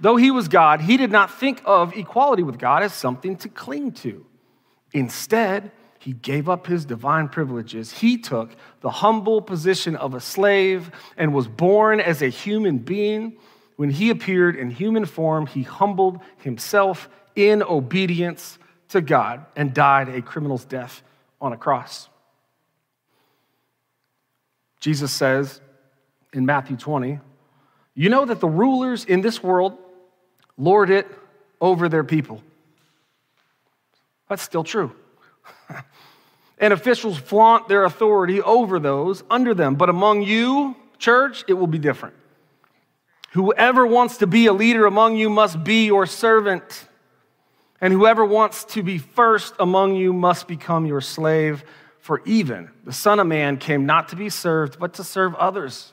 Though 0.00 0.16
he 0.16 0.30
was 0.30 0.48
God, 0.48 0.80
he 0.80 0.96
did 0.96 1.10
not 1.10 1.30
think 1.30 1.60
of 1.64 1.96
equality 1.96 2.42
with 2.42 2.58
God 2.58 2.82
as 2.82 2.92
something 2.92 3.36
to 3.36 3.48
cling 3.48 3.92
to. 3.92 4.24
Instead, 4.92 5.72
he 6.02 6.14
gave 6.14 6.48
up 6.48 6.66
his 6.66 6.84
divine 6.84 7.28
privileges. 7.28 7.92
He 7.92 8.18
took 8.18 8.50
the 8.80 8.90
humble 8.90 9.40
position 9.40 9.94
of 9.94 10.14
a 10.14 10.20
slave 10.20 10.90
and 11.16 11.32
was 11.32 11.46
born 11.46 12.00
as 12.00 12.22
a 12.22 12.28
human 12.28 12.78
being. 12.78 13.36
When 13.76 13.88
he 13.88 14.10
appeared 14.10 14.56
in 14.56 14.70
human 14.70 15.04
form, 15.04 15.46
he 15.46 15.62
humbled 15.62 16.18
himself 16.38 17.08
in 17.36 17.62
obedience 17.62 18.58
to 18.88 19.00
God 19.00 19.46
and 19.54 19.72
died 19.72 20.08
a 20.08 20.20
criminal's 20.22 20.64
death 20.64 21.04
on 21.40 21.52
a 21.52 21.56
cross. 21.56 22.08
Jesus 24.80 25.12
says 25.12 25.60
in 26.32 26.44
Matthew 26.46 26.76
20, 26.76 27.20
You 27.94 28.08
know 28.08 28.24
that 28.24 28.40
the 28.40 28.48
rulers 28.48 29.04
in 29.04 29.20
this 29.20 29.40
world 29.40 29.78
lord 30.58 30.90
it 30.90 31.06
over 31.60 31.88
their 31.88 32.02
people. 32.02 32.42
That's 34.28 34.42
still 34.42 34.64
true. 34.64 34.96
and 36.58 36.72
officials 36.72 37.18
flaunt 37.18 37.68
their 37.68 37.84
authority 37.84 38.40
over 38.40 38.78
those 38.78 39.22
under 39.30 39.54
them. 39.54 39.74
But 39.74 39.88
among 39.88 40.22
you, 40.22 40.76
church, 40.98 41.44
it 41.48 41.54
will 41.54 41.66
be 41.66 41.78
different. 41.78 42.14
Whoever 43.32 43.86
wants 43.86 44.18
to 44.18 44.26
be 44.26 44.46
a 44.46 44.52
leader 44.52 44.86
among 44.86 45.16
you 45.16 45.30
must 45.30 45.64
be 45.64 45.86
your 45.86 46.06
servant. 46.06 46.88
And 47.80 47.92
whoever 47.92 48.24
wants 48.24 48.64
to 48.66 48.82
be 48.82 48.98
first 48.98 49.54
among 49.58 49.96
you 49.96 50.12
must 50.12 50.46
become 50.46 50.86
your 50.86 51.00
slave. 51.00 51.64
For 51.98 52.20
even 52.24 52.70
the 52.84 52.92
Son 52.92 53.20
of 53.20 53.26
Man 53.26 53.56
came 53.56 53.86
not 53.86 54.08
to 54.08 54.16
be 54.16 54.28
served, 54.28 54.78
but 54.78 54.94
to 54.94 55.04
serve 55.04 55.34
others 55.36 55.92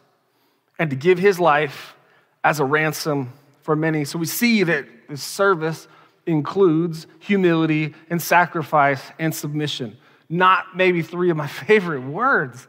and 0.77 0.89
to 0.89 0.95
give 0.95 1.19
his 1.19 1.39
life 1.39 1.95
as 2.43 2.59
a 2.59 2.65
ransom 2.65 3.31
for 3.61 3.75
many. 3.75 4.05
So 4.05 4.17
we 4.19 4.25
see 4.25 4.63
that 4.63 4.85
this 5.07 5.23
service 5.23 5.87
includes 6.25 7.07
humility 7.19 7.93
and 8.09 8.21
sacrifice 8.21 9.01
and 9.17 9.33
submission. 9.33 9.97
Not 10.29 10.75
maybe 10.75 11.01
three 11.01 11.29
of 11.29 11.37
my 11.37 11.47
favorite 11.67 12.01
words. 12.01 12.67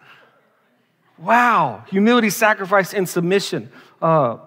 Wow. 1.18 1.84
Humility, 1.88 2.30
sacrifice, 2.30 2.94
and 2.94 3.08
submission. 3.08 3.70
Uh, 4.00 4.38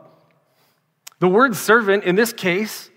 the 1.19 1.29
word 1.29 1.55
servant 1.55 2.03
in 2.03 2.15
this 2.15 2.33
case 2.33 2.89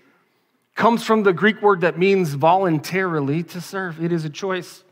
comes 0.75 1.03
from 1.03 1.23
the 1.23 1.33
Greek 1.33 1.61
word 1.61 1.81
that 1.81 1.97
means 1.97 2.33
voluntarily 2.33 3.43
to 3.43 3.61
serve. 3.61 4.03
It 4.03 4.11
is 4.11 4.25
a 4.25 4.29
choice. 4.29 4.83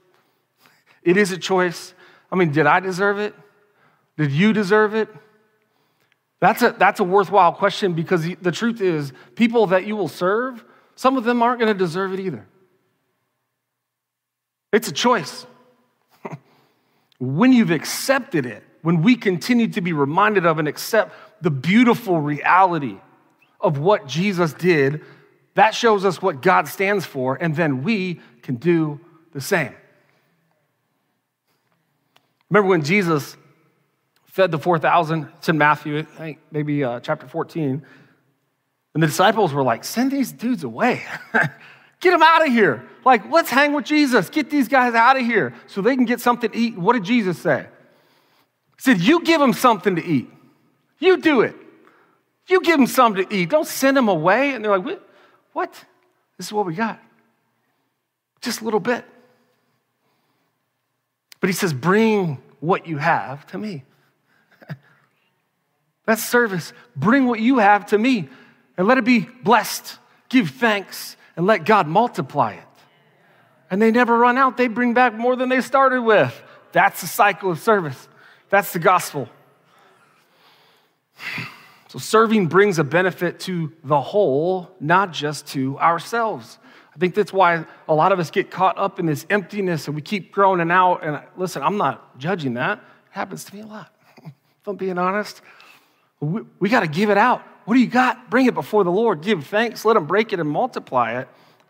It 1.04 1.18
is 1.18 1.32
a 1.32 1.38
choice. 1.38 1.94
I 2.32 2.36
mean, 2.36 2.52
did 2.52 2.66
I 2.66 2.80
deserve 2.80 3.20
it? 3.20 3.36
Did 4.18 4.32
you 4.32 4.54
deserve 4.54 4.96
it? 4.96 5.10
That's 6.40 6.62
a, 6.62 6.76
that's 6.78 7.00
a 7.00 7.04
worthwhile 7.04 7.54
question 7.54 7.94
because 7.94 8.28
the 8.42 8.52
truth 8.52 8.82
is, 8.82 9.14
people 9.36 9.68
that 9.68 9.86
you 9.86 9.96
will 9.96 10.08
serve, 10.08 10.64
some 10.96 11.18
of 11.18 11.24
them 11.24 11.42
aren't 11.42 11.60
going 11.60 11.72
to 11.72 11.78
deserve 11.78 12.14
it 12.14 12.20
either. 12.20 12.48
It's 14.72 14.88
a 14.88 14.94
choice. 14.94 15.46
when 17.20 17.54
you've 17.54 17.72
accepted 17.72 18.46
it, 18.46 18.64
when 18.82 19.02
we 19.02 19.16
continue 19.16 19.68
to 19.70 19.82
be 19.82 19.94
reminded 19.94 20.46
of 20.46 20.60
and 20.60 20.68
accept 20.68 21.14
the 21.42 21.52
beautiful 21.52 22.20
reality 22.20 22.98
of 23.60 23.78
what 23.78 24.08
Jesus 24.08 24.54
did, 24.54 25.02
that 25.56 25.74
shows 25.74 26.06
us 26.06 26.22
what 26.22 26.42
God 26.42 26.68
stands 26.68 27.06
for, 27.06 27.36
and 27.36 27.56
then 27.56 27.84
we 27.84 28.20
can 28.42 28.56
do 28.56 29.00
the 29.32 29.42
same. 29.42 29.74
Remember 32.50 32.70
when 32.70 32.84
Jesus 32.84 33.38
fed 34.26 34.52
the 34.52 34.60
4,000? 34.60 35.30
It's 35.38 35.50
in 35.50 35.58
Matthew, 35.58 36.00
I 36.00 36.04
think 36.04 36.40
maybe 36.52 36.84
uh, 36.84 37.00
chapter 37.00 37.28
14. 37.28 37.84
And 38.96 39.04
the 39.04 39.08
disciples 39.08 39.54
were 39.54 39.62
like, 39.62 39.84
send 39.84 40.10
these 40.10 40.32
dudes 40.32 40.64
away. 40.64 41.04
get 42.00 42.12
them 42.12 42.24
out 42.24 42.48
of 42.48 42.52
here. 42.52 42.88
Like, 43.04 43.30
let's 43.30 43.50
hang 43.50 43.74
with 43.74 43.84
Jesus. 43.84 44.30
Get 44.30 44.50
these 44.50 44.70
guys 44.70 44.94
out 44.96 45.18
of 45.18 45.26
here 45.26 45.54
so 45.68 45.82
they 45.82 45.98
can 45.98 46.06
get 46.06 46.22
something 46.22 46.50
to 46.50 46.58
eat. 46.58 46.78
What 46.78 46.94
did 46.94 47.04
Jesus 47.04 47.38
say? 47.38 47.68
He 48.78 48.82
said, 48.82 49.02
You 49.02 49.22
give 49.22 49.42
them 49.42 49.52
something 49.52 49.98
to 49.98 50.04
eat. 50.04 50.30
You 50.98 51.18
do 51.18 51.42
it. 51.42 51.56
You 52.48 52.62
give 52.62 52.78
them 52.78 52.88
something 52.88 53.28
to 53.28 53.36
eat. 53.36 53.50
Don't 53.50 53.68
send 53.68 53.98
them 53.98 54.08
away. 54.08 54.54
And 54.54 54.64
they're 54.64 54.78
like, 54.78 55.00
What? 55.52 55.74
This 56.38 56.48
is 56.48 56.54
what 56.54 56.66
we 56.66 56.74
got. 56.74 56.98
Just 58.40 58.62
a 58.62 58.64
little 58.64 58.80
bit. 58.80 59.04
But 61.42 61.50
he 61.50 61.54
says, 61.54 61.74
Bring 61.74 62.42
what 62.62 62.88
you 62.88 62.98
have 62.98 63.46
to 63.48 63.58
me. 63.58 63.84
That's 66.06 66.24
service. 66.24 66.72
Bring 66.96 67.26
what 67.26 67.42
you 67.42 67.58
have 67.58 67.88
to 67.88 67.98
me 67.98 68.30
and 68.78 68.88
let 68.88 68.98
it 68.98 69.06
be 69.06 69.22
blessed. 69.44 69.98
Give 70.30 70.50
thanks 70.50 71.18
and 71.36 71.46
let 71.46 71.66
God 71.66 71.88
multiply 71.88 72.54
it. 72.54 72.64
And 73.70 73.82
they 73.82 73.92
never 73.92 74.18
run 74.18 74.38
out, 74.38 74.58
they 74.58 74.68
bring 74.68 74.94
back 74.94 75.14
more 75.14 75.36
than 75.36 75.50
they 75.50 75.62
started 75.62 76.02
with. 76.02 76.42
That's 76.72 77.02
the 77.02 77.08
cycle 77.08 77.52
of 77.52 77.60
service. 77.60 78.08
That's 78.50 78.74
the 78.74 78.80
gospel. 78.80 79.30
So, 81.88 82.00
serving 82.00 82.48
brings 82.48 82.78
a 82.78 82.84
benefit 82.84 83.40
to 83.42 83.72
the 83.82 84.02
whole, 84.02 84.70
not 84.82 85.14
just 85.14 85.48
to 85.54 85.80
ourselves. 85.80 86.58
I 86.94 86.98
think 86.98 87.16
that's 87.16 87.32
why 87.32 87.66
a 87.88 87.94
lot 87.94 88.12
of 88.12 88.20
us 88.20 88.32
get 88.32 88.52
caught 88.52 88.78
up 88.78 89.00
in 89.00 89.06
this 89.06 89.26
emptiness 89.30 89.88
and 89.88 89.96
we 89.96 90.02
keep 90.02 90.34
growing 90.34 90.60
and 90.60 90.74
out. 90.74 91.06
And 91.06 91.22
listen, 91.38 91.64
I'm 91.64 91.78
not 91.78 92.18
judging 92.18 92.56
that. 92.56 92.80
It 92.80 92.84
happens 93.12 93.46
to 93.46 93.56
me 93.56 93.62
a 93.62 93.66
lot. 93.66 93.94
if 94.26 94.34
I'm 94.68 94.76
being 94.76 94.98
honest, 94.98 95.42
we, 96.20 96.42
we 96.60 96.68
got 96.68 96.82
to 96.82 96.88
give 96.88 97.10
it 97.10 97.18
out. 97.18 97.44
What 97.66 97.74
do 97.74 97.80
you 97.80 97.88
got? 97.88 98.30
Bring 98.30 98.46
it 98.46 98.54
before 98.54 98.84
the 98.84 98.92
Lord. 98.92 99.22
Give 99.22 99.46
thanks. 99.46 99.84
Let 99.84 99.98
Him 99.98 100.06
break 100.06 100.32
it 100.34 100.40
and 100.40 100.50
multiply 100.50 101.20
it. 101.20 101.28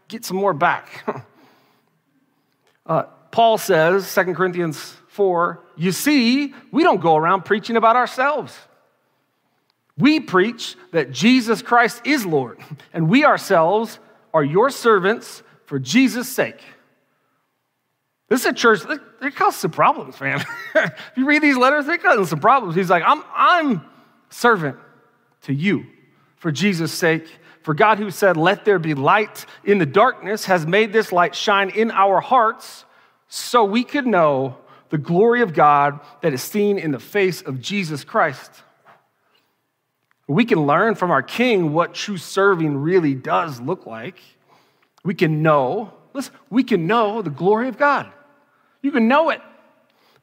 Get 0.07 0.25
some 0.25 0.37
more 0.37 0.53
back. 0.53 1.05
uh, 2.85 3.03
Paul 3.31 3.57
says, 3.57 4.13
2 4.13 4.33
Corinthians 4.33 4.95
4, 5.09 5.63
you 5.77 5.91
see, 5.91 6.53
we 6.71 6.83
don't 6.83 7.01
go 7.01 7.15
around 7.15 7.45
preaching 7.45 7.77
about 7.77 7.95
ourselves. 7.95 8.55
We 9.97 10.19
preach 10.19 10.75
that 10.91 11.11
Jesus 11.11 11.61
Christ 11.61 12.01
is 12.05 12.25
Lord, 12.25 12.59
and 12.93 13.09
we 13.09 13.25
ourselves 13.25 13.99
are 14.33 14.43
your 14.43 14.69
servants 14.69 15.41
for 15.65 15.79
Jesus' 15.79 16.29
sake. 16.29 16.59
This 18.27 18.41
is 18.41 18.47
a 18.47 18.53
church, 18.53 18.81
they're 19.21 19.31
causing 19.31 19.59
some 19.59 19.71
problems, 19.71 20.19
man. 20.19 20.43
if 20.75 20.93
you 21.15 21.25
read 21.25 21.41
these 21.41 21.57
letters, 21.57 21.85
they're 21.85 21.97
causing 21.97 22.25
some 22.25 22.39
problems. 22.39 22.75
He's 22.75 22.89
like, 22.89 23.03
I'm, 23.05 23.23
I'm 23.33 23.85
servant 24.29 24.77
to 25.45 25.53
you 25.53 25.85
for 26.35 26.51
Jesus' 26.51 26.93
sake. 26.93 27.27
For 27.61 27.73
God, 27.73 27.97
who 27.97 28.11
said, 28.11 28.37
Let 28.37 28.65
there 28.65 28.77
be 28.77 28.93
light 28.93 29.45
in 29.63 29.79
the 29.79 29.85
darkness, 29.85 30.45
has 30.45 30.67
made 30.67 30.93
this 30.93 31.11
light 31.11 31.33
shine 31.33 31.71
in 31.71 31.89
our 31.89 32.19
hearts 32.19 32.85
so 33.27 33.63
we 33.63 33.83
could 33.83 34.05
know 34.05 34.57
the 34.89 34.97
glory 34.99 35.41
of 35.41 35.53
God 35.53 35.99
that 36.21 36.33
is 36.33 36.43
seen 36.43 36.77
in 36.77 36.91
the 36.91 36.99
face 36.99 37.41
of 37.41 37.59
Jesus 37.59 38.03
Christ. 38.03 38.51
We 40.27 40.45
can 40.45 40.65
learn 40.65 40.95
from 40.95 41.11
our 41.11 41.23
King 41.23 41.73
what 41.73 41.93
true 41.93 42.17
serving 42.17 42.77
really 42.77 43.13
does 43.13 43.59
look 43.59 43.85
like. 43.85 44.19
We 45.03 45.13
can 45.13 45.41
know, 45.41 45.93
listen, 46.13 46.33
we 46.49 46.63
can 46.63 46.87
know 46.87 47.21
the 47.21 47.29
glory 47.29 47.67
of 47.67 47.77
God. 47.77 48.11
You 48.81 48.91
can 48.91 49.07
know 49.07 49.29
it 49.29 49.41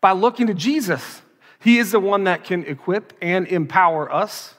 by 0.01 0.13
looking 0.13 0.49
to 0.49 0.55
Jesus. 0.55 1.23
He 1.61 1.79
is 1.79 1.93
the 1.93 2.01
one 2.01 2.25
that 2.25 2.45
can 2.45 2.65
equip 2.65 3.13
and 3.23 3.47
empower 3.47 4.13
us. 4.13 4.55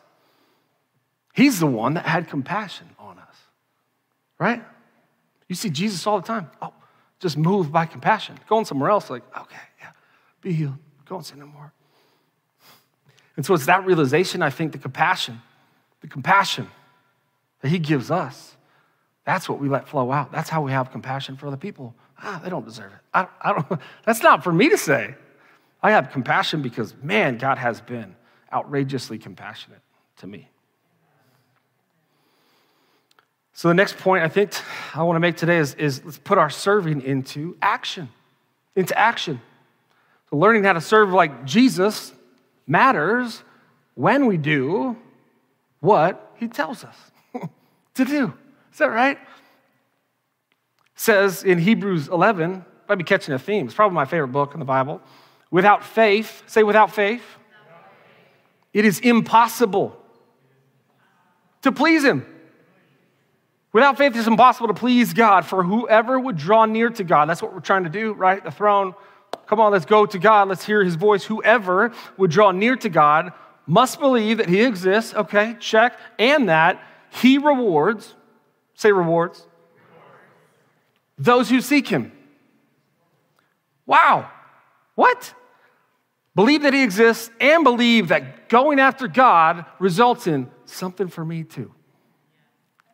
He's 1.33 1.59
the 1.59 1.67
one 1.67 1.95
that 1.95 2.05
had 2.05 2.29
compassion 2.29 2.87
on 2.99 3.17
us, 3.17 3.35
right? 4.39 4.63
You 5.49 5.55
see 5.55 5.69
Jesus 5.69 6.05
all 6.07 6.21
the 6.21 6.27
time. 6.27 6.49
Oh, 6.61 6.73
just 7.19 7.37
moved 7.37 7.71
by 7.71 7.85
compassion. 7.85 8.39
Going 8.47 8.65
somewhere 8.65 8.91
else, 8.91 9.09
like, 9.09 9.23
okay, 9.37 9.55
yeah, 9.81 9.89
be 10.41 10.53
healed. 10.53 10.77
Go 11.05 11.17
and 11.17 11.25
sin 11.25 11.39
no 11.39 11.47
more. 11.47 11.73
And 13.35 13.45
so 13.45 13.55
it's 13.55 13.65
that 13.65 13.85
realization, 13.85 14.43
I 14.43 14.51
think, 14.51 14.73
the 14.73 14.77
compassion, 14.77 15.41
the 16.01 16.07
compassion 16.07 16.69
that 17.61 17.69
He 17.69 17.79
gives 17.79 18.11
us. 18.11 18.55
That's 19.25 19.49
what 19.49 19.59
we 19.59 19.69
let 19.69 19.87
flow 19.87 20.11
out. 20.11 20.31
That's 20.31 20.49
how 20.49 20.61
we 20.61 20.71
have 20.71 20.91
compassion 20.91 21.35
for 21.37 21.47
other 21.47 21.57
people. 21.57 21.95
Ah, 22.19 22.39
they 22.43 22.49
don't 22.49 22.65
deserve 22.65 22.91
it. 22.91 22.99
I, 23.13 23.27
I 23.41 23.53
don't, 23.53 23.81
that's 24.05 24.21
not 24.21 24.43
for 24.43 24.53
me 24.53 24.69
to 24.69 24.77
say. 24.77 25.15
I 25.81 25.91
have 25.91 26.11
compassion 26.11 26.61
because, 26.61 26.93
man, 27.01 27.37
God 27.37 27.57
has 27.57 27.81
been 27.81 28.15
outrageously 28.51 29.17
compassionate 29.17 29.81
to 30.17 30.27
me. 30.27 30.49
So, 33.53 33.67
the 33.67 33.73
next 33.73 33.97
point 33.97 34.23
I 34.23 34.27
think 34.27 34.51
I 34.95 35.03
want 35.03 35.15
to 35.15 35.19
make 35.19 35.37
today 35.37 35.57
is, 35.57 35.75
is 35.75 36.03
let's 36.03 36.17
put 36.17 36.37
our 36.37 36.49
serving 36.49 37.01
into 37.01 37.55
action. 37.61 38.09
Into 38.75 38.97
action. 38.97 39.39
So, 40.29 40.37
learning 40.37 40.63
how 40.63 40.73
to 40.73 40.81
serve 40.81 41.11
like 41.11 41.45
Jesus 41.45 42.13
matters 42.65 43.43
when 43.95 44.25
we 44.25 44.37
do 44.37 44.97
what 45.79 46.33
he 46.35 46.47
tells 46.47 46.83
us 46.83 46.95
to 47.93 48.05
do. 48.05 48.33
Is 48.71 48.79
that 48.79 48.89
right? 48.89 49.19
says 50.95 51.43
in 51.43 51.59
Hebrews 51.59 52.07
11, 52.07 52.63
might 52.87 52.95
be 52.95 53.03
catching 53.03 53.33
a 53.33 53.39
theme. 53.39 53.65
It's 53.65 53.75
probably 53.75 53.95
my 53.95 54.05
favorite 54.05 54.29
book 54.29 54.53
in 54.53 54.59
the 54.59 54.65
Bible. 54.65 55.01
Without 55.51 55.83
faith, 55.83 56.43
say 56.47 56.63
without 56.63 56.93
faith, 56.93 57.23
it 58.73 58.85
is 58.85 58.99
impossible 58.99 59.99
to 61.61 61.71
please 61.71 62.03
him. 62.03 62.25
Without 63.73 63.97
faith, 63.97 64.15
it's 64.15 64.27
impossible 64.27 64.67
to 64.67 64.73
please 64.75 65.13
God, 65.13 65.45
for 65.45 65.63
whoever 65.63 66.19
would 66.19 66.38
draw 66.38 66.65
near 66.65 66.91
to 66.91 67.03
God, 67.03 67.27
that's 67.27 67.41
what 67.41 67.53
we're 67.53 67.59
trying 67.59 67.83
to 67.83 67.89
do, 67.89 68.13
right? 68.13 68.43
The 68.43 68.51
throne. 68.51 68.93
Come 69.47 69.59
on, 69.59 69.71
let's 69.71 69.86
go 69.86 70.05
to 70.05 70.19
God. 70.19 70.47
Let's 70.47 70.63
hear 70.63 70.83
his 70.83 70.95
voice. 70.95 71.23
Whoever 71.23 71.91
would 72.17 72.29
draw 72.29 72.51
near 72.51 72.75
to 72.77 72.89
God 72.89 73.33
must 73.65 73.99
believe 73.99 74.38
that 74.38 74.47
he 74.47 74.62
exists, 74.62 75.13
okay, 75.15 75.57
check, 75.59 75.97
and 76.19 76.49
that 76.49 76.81
he 77.09 77.39
rewards, 77.39 78.13
say 78.75 78.91
rewards, 78.91 79.45
those 81.17 81.49
who 81.49 81.59
seek 81.59 81.88
him. 81.88 82.12
Wow. 83.86 84.29
What? 84.95 85.33
Believe 86.36 86.62
that 86.63 86.73
he 86.73 86.83
exists 86.83 87.31
and 87.39 87.63
believe 87.63 88.09
that 88.09 88.49
going 88.49 88.79
after 88.79 89.07
God 89.07 89.65
results 89.79 90.27
in 90.27 90.49
something 90.65 91.07
for 91.07 91.25
me 91.25 91.43
too. 91.43 91.73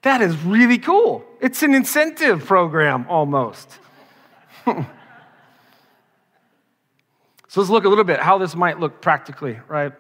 That 0.02 0.22
is 0.22 0.38
really 0.44 0.78
cool. 0.78 1.26
It's 1.42 1.62
an 1.64 1.74
incentive 1.74 2.46
program 2.46 3.06
almost. 3.10 3.70
so 4.66 4.86
let's 7.56 7.70
look 7.70 7.84
a 7.84 7.90
little 7.90 8.04
bit 8.04 8.20
how 8.20 8.38
this 8.38 8.56
might 8.56 8.80
look 8.80 9.02
practically, 9.02 9.60
right? 9.68 9.94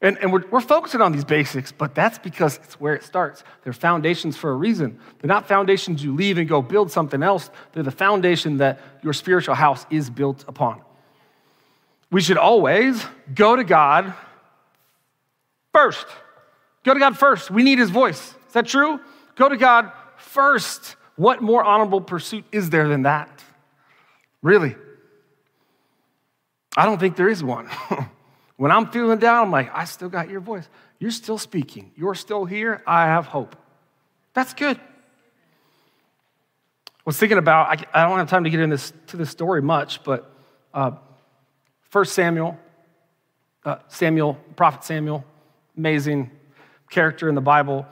And, 0.00 0.18
and 0.18 0.32
we're, 0.32 0.46
we're 0.50 0.60
focusing 0.60 1.00
on 1.00 1.12
these 1.12 1.24
basics, 1.24 1.72
but 1.72 1.94
that's 1.94 2.18
because 2.18 2.58
it's 2.58 2.78
where 2.78 2.94
it 2.94 3.02
starts. 3.02 3.42
They're 3.62 3.72
foundations 3.72 4.36
for 4.36 4.50
a 4.50 4.54
reason. 4.54 5.00
They're 5.18 5.28
not 5.28 5.48
foundations 5.48 6.04
you 6.04 6.14
leave 6.14 6.36
and 6.36 6.46
go 6.46 6.60
build 6.60 6.92
something 6.92 7.22
else. 7.22 7.48
They're 7.72 7.82
the 7.82 7.90
foundation 7.90 8.58
that 8.58 8.80
your 9.02 9.14
spiritual 9.14 9.54
house 9.54 9.86
is 9.90 10.10
built 10.10 10.44
upon. 10.46 10.82
We 12.10 12.20
should 12.20 12.36
always 12.36 13.02
go 13.34 13.56
to 13.56 13.64
God 13.64 14.12
first. 15.72 16.06
Go 16.84 16.92
to 16.92 17.00
God 17.00 17.18
first. 17.18 17.50
We 17.50 17.62
need 17.62 17.78
his 17.78 17.90
voice. 17.90 18.34
Is 18.54 18.62
that 18.62 18.66
true? 18.66 19.00
Go 19.34 19.48
to 19.48 19.56
God 19.56 19.90
first. 20.16 20.94
What 21.16 21.42
more 21.42 21.64
honorable 21.64 22.00
pursuit 22.00 22.44
is 22.52 22.70
there 22.70 22.86
than 22.86 23.02
that? 23.02 23.42
Really? 24.42 24.76
I 26.76 26.86
don't 26.86 27.00
think 27.00 27.16
there 27.16 27.28
is 27.28 27.42
one. 27.42 27.66
when 28.56 28.70
I'm 28.70 28.92
feeling 28.92 29.18
down, 29.18 29.46
I'm 29.46 29.50
like, 29.50 29.76
I 29.76 29.86
still 29.86 30.08
got 30.08 30.30
your 30.30 30.38
voice. 30.38 30.68
You're 31.00 31.10
still 31.10 31.36
speaking. 31.36 31.90
You're 31.96 32.14
still 32.14 32.44
here. 32.44 32.80
I 32.86 33.06
have 33.06 33.26
hope. 33.26 33.56
That's 34.34 34.54
good. 34.54 34.76
I 34.76 34.82
was 37.04 37.18
thinking 37.18 37.38
about, 37.38 37.84
I, 37.92 38.06
don't 38.06 38.18
have 38.18 38.30
time 38.30 38.44
to 38.44 38.50
get 38.50 38.60
into 38.60 38.76
this, 38.76 38.92
to 39.08 39.16
this 39.16 39.30
story 39.30 39.62
much, 39.62 40.04
but 40.04 40.32
uh, 40.72 40.92
1 41.90 42.04
Samuel, 42.04 42.56
uh, 43.64 43.78
Samuel, 43.88 44.34
Prophet 44.54 44.84
Samuel, 44.84 45.24
amazing 45.76 46.30
character 46.88 47.28
in 47.28 47.34
the 47.34 47.40
Bible. 47.40 47.84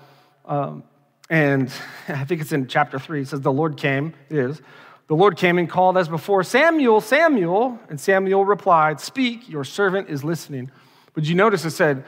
Um, 0.44 0.84
and 1.30 1.72
I 2.08 2.24
think 2.24 2.40
it's 2.40 2.52
in 2.52 2.66
chapter 2.66 2.98
3. 2.98 3.22
It 3.22 3.28
says, 3.28 3.40
The 3.40 3.52
Lord 3.52 3.76
came, 3.76 4.14
it 4.28 4.36
is. 4.36 4.60
The 5.08 5.16
Lord 5.16 5.36
came 5.36 5.58
and 5.58 5.68
called 5.68 5.98
as 5.98 6.08
before, 6.08 6.42
Samuel, 6.42 7.00
Samuel. 7.00 7.78
And 7.88 8.00
Samuel 8.00 8.44
replied, 8.44 9.00
Speak, 9.00 9.48
your 9.48 9.64
servant 9.64 10.08
is 10.08 10.24
listening. 10.24 10.70
But 11.14 11.24
you 11.24 11.34
notice 11.34 11.64
it 11.64 11.70
said, 11.70 12.04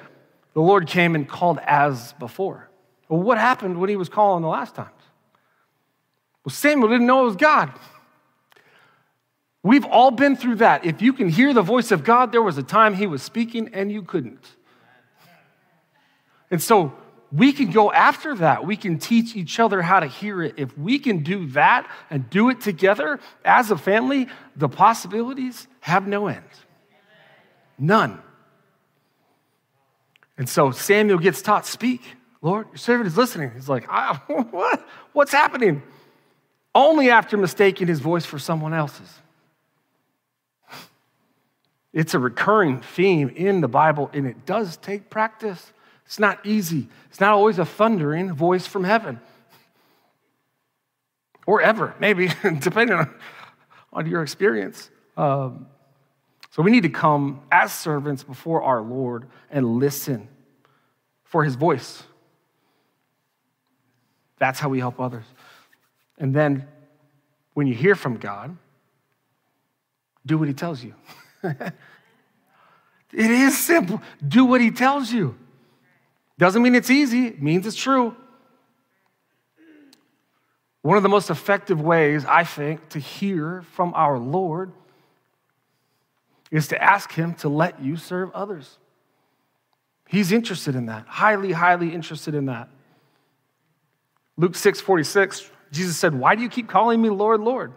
The 0.55 0.61
Lord 0.61 0.87
came 0.87 1.14
and 1.14 1.29
called 1.29 1.59
as 1.66 2.12
before. 2.14 2.70
Well, 3.09 3.20
what 3.20 3.38
happened 3.38 3.79
when 3.79 3.90
he 3.90 3.97
was 3.97 4.09
calling 4.09 4.42
the 4.42 4.49
last 4.49 4.75
times? 4.75 4.90
Well, 6.44 6.53
Samuel 6.53 6.88
didn't 6.88 7.07
know 7.07 7.23
it 7.23 7.27
was 7.27 7.37
God. 7.37 7.73
We've 9.62 9.87
all 9.87 10.11
been 10.11 10.37
through 10.37 10.57
that. 10.57 10.85
If 10.85 11.01
you 11.01 11.14
can 11.14 11.31
hear 11.31 11.55
the 11.55 11.62
voice 11.62 11.90
of 11.90 12.05
God, 12.05 12.33
there 12.33 12.42
was 12.42 12.59
a 12.59 12.62
time 12.62 12.94
he 12.94 13.07
was 13.07 13.23
speaking 13.23 13.70
and 13.73 13.90
you 13.90 14.03
couldn't. 14.03 14.47
And 16.51 16.62
so 16.62 16.92
we 17.35 17.53
can 17.53 17.73
go 17.73 17.90
after 17.90 18.37
that. 18.37 18.64
We 18.64 18.77
can 18.77 18.99
teach 18.99 19.35
each 19.35 19.59
other 19.59 19.83
how 19.83 19.99
to 19.99 20.07
hear 20.07 20.40
it. 20.40 20.55
If 20.57 20.79
we 20.79 21.01
can 21.01 21.25
do 21.25 21.49
that 21.49 21.90
and 22.09 22.31
do 22.31 22.49
it 22.49 22.61
together 22.61 23.18
as 23.44 23.73
a 23.73 23.77
family, 23.77 24.29
the 24.55 24.68
possibilities 24.68 25.66
have 25.81 26.07
no 26.07 26.29
end. 26.29 26.44
None. 27.77 28.23
And 30.38 30.49
so 30.49 30.70
Samuel 30.70 31.18
gets 31.18 31.42
taught, 31.42 31.66
Speak, 31.66 32.03
Lord, 32.40 32.68
your 32.68 32.77
servant 32.77 33.09
is 33.09 33.16
listening. 33.16 33.51
He's 33.53 33.68
like, 33.68 33.90
What? 34.29 34.87
What's 35.12 35.33
happening? 35.33 35.83
Only 36.73 37.11
after 37.11 37.37
mistaking 37.37 37.88
his 37.88 37.99
voice 37.99 38.25
for 38.25 38.38
someone 38.38 38.75
else's. 38.75 39.12
It's 41.92 42.14
a 42.14 42.20
recurring 42.20 42.81
theme 42.81 43.29
in 43.29 43.61
the 43.61 43.68
Bible, 43.68 44.09
and 44.12 44.25
it 44.25 44.47
does 44.47 44.77
take 44.77 45.11
practice. 45.11 45.73
It's 46.07 46.19
not 46.19 46.45
easy. 46.45 46.88
It's 47.11 47.21
not 47.21 47.33
always 47.33 47.59
a 47.59 47.64
thundering 47.64 48.33
voice 48.33 48.67
from 48.67 48.85
heaven. 48.85 49.21
Or 51.47 51.61
ever, 51.61 51.95
maybe, 51.99 52.29
depending 52.59 52.97
on, 52.97 53.14
on 53.93 54.07
your 54.07 54.23
experience. 54.23 54.90
Um, 55.17 55.67
so 56.51 56.62
we 56.62 56.71
need 56.71 56.85
to 56.85 56.88
come 56.88 57.43
as 57.51 57.73
servants 57.73 58.23
before 58.23 58.62
our 58.62 58.81
Lord 58.81 59.27
and 59.51 59.79
listen 59.79 60.29
for 61.25 61.45
his 61.45 61.57
voice. 61.57 62.03
That's 64.38 64.61
how 64.61 64.69
we 64.69 64.79
help 64.79 65.01
others. 65.01 65.25
And 66.19 66.35
then 66.35 66.69
when 67.55 67.67
you 67.67 67.75
hear 67.75 67.95
from 67.95 68.19
God, 68.19 68.57
do 70.27 70.38
what 70.38 70.49
he 70.49 70.55
tells 70.55 70.83
you. 70.83 70.95
it 71.43 71.73
is 73.12 73.59
simple. 73.59 74.01
Do 74.27 74.45
what 74.45 74.61
he 74.61 74.71
tells 74.71 75.11
you. 75.11 75.37
Doesn't 76.38 76.62
mean 76.62 76.75
it's 76.75 76.90
easy, 76.90 77.29
it 77.29 77.42
means 77.42 77.66
it's 77.66 77.77
true. 77.77 78.16
One 80.83 80.97
of 80.97 81.03
the 81.03 81.09
most 81.09 81.31
effective 81.31 81.81
ways, 81.81 82.25
I 82.27 82.44
think, 82.44 82.90
to 82.90 82.99
hear 82.99 83.62
from 83.73 83.94
our 83.94 84.18
Lord 84.18 84.73
is 86.51 86.68
to 86.68 86.83
ask 86.83 87.12
Him 87.12 87.35
to 87.37 87.49
let 87.49 87.83
you 87.83 87.97
serve 87.97 88.31
others. 88.33 88.79
He's 90.09 90.31
interested 90.31 90.75
in 90.75 90.87
that, 90.87 91.07
highly, 91.07 91.53
highly 91.53 91.94
interested 91.94 92.35
in 92.35 92.47
that. 92.47 92.68
Luke 94.37 94.55
6 94.55 94.81
46, 94.81 95.51
Jesus 95.73 95.97
said, 95.97 96.14
Why 96.14 96.35
do 96.35 96.42
you 96.42 96.49
keep 96.49 96.68
calling 96.68 97.01
me 97.01 97.09
Lord, 97.09 97.40
Lord, 97.40 97.73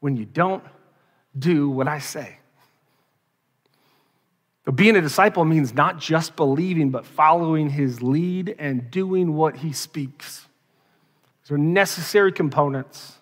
when 0.00 0.16
you 0.16 0.24
don't 0.24 0.62
do 1.38 1.70
what 1.70 1.88
I 1.88 2.00
say? 2.00 2.38
But 4.66 4.74
being 4.74 4.96
a 4.96 5.00
disciple 5.00 5.44
means 5.44 5.72
not 5.72 6.00
just 6.00 6.34
believing, 6.34 6.90
but 6.90 7.06
following 7.06 7.70
his 7.70 8.02
lead 8.02 8.56
and 8.58 8.90
doing 8.90 9.34
what 9.34 9.58
he 9.58 9.72
speaks. 9.72 10.48
These 11.44 11.52
are 11.52 11.58
necessary 11.58 12.32
components. 12.32 13.14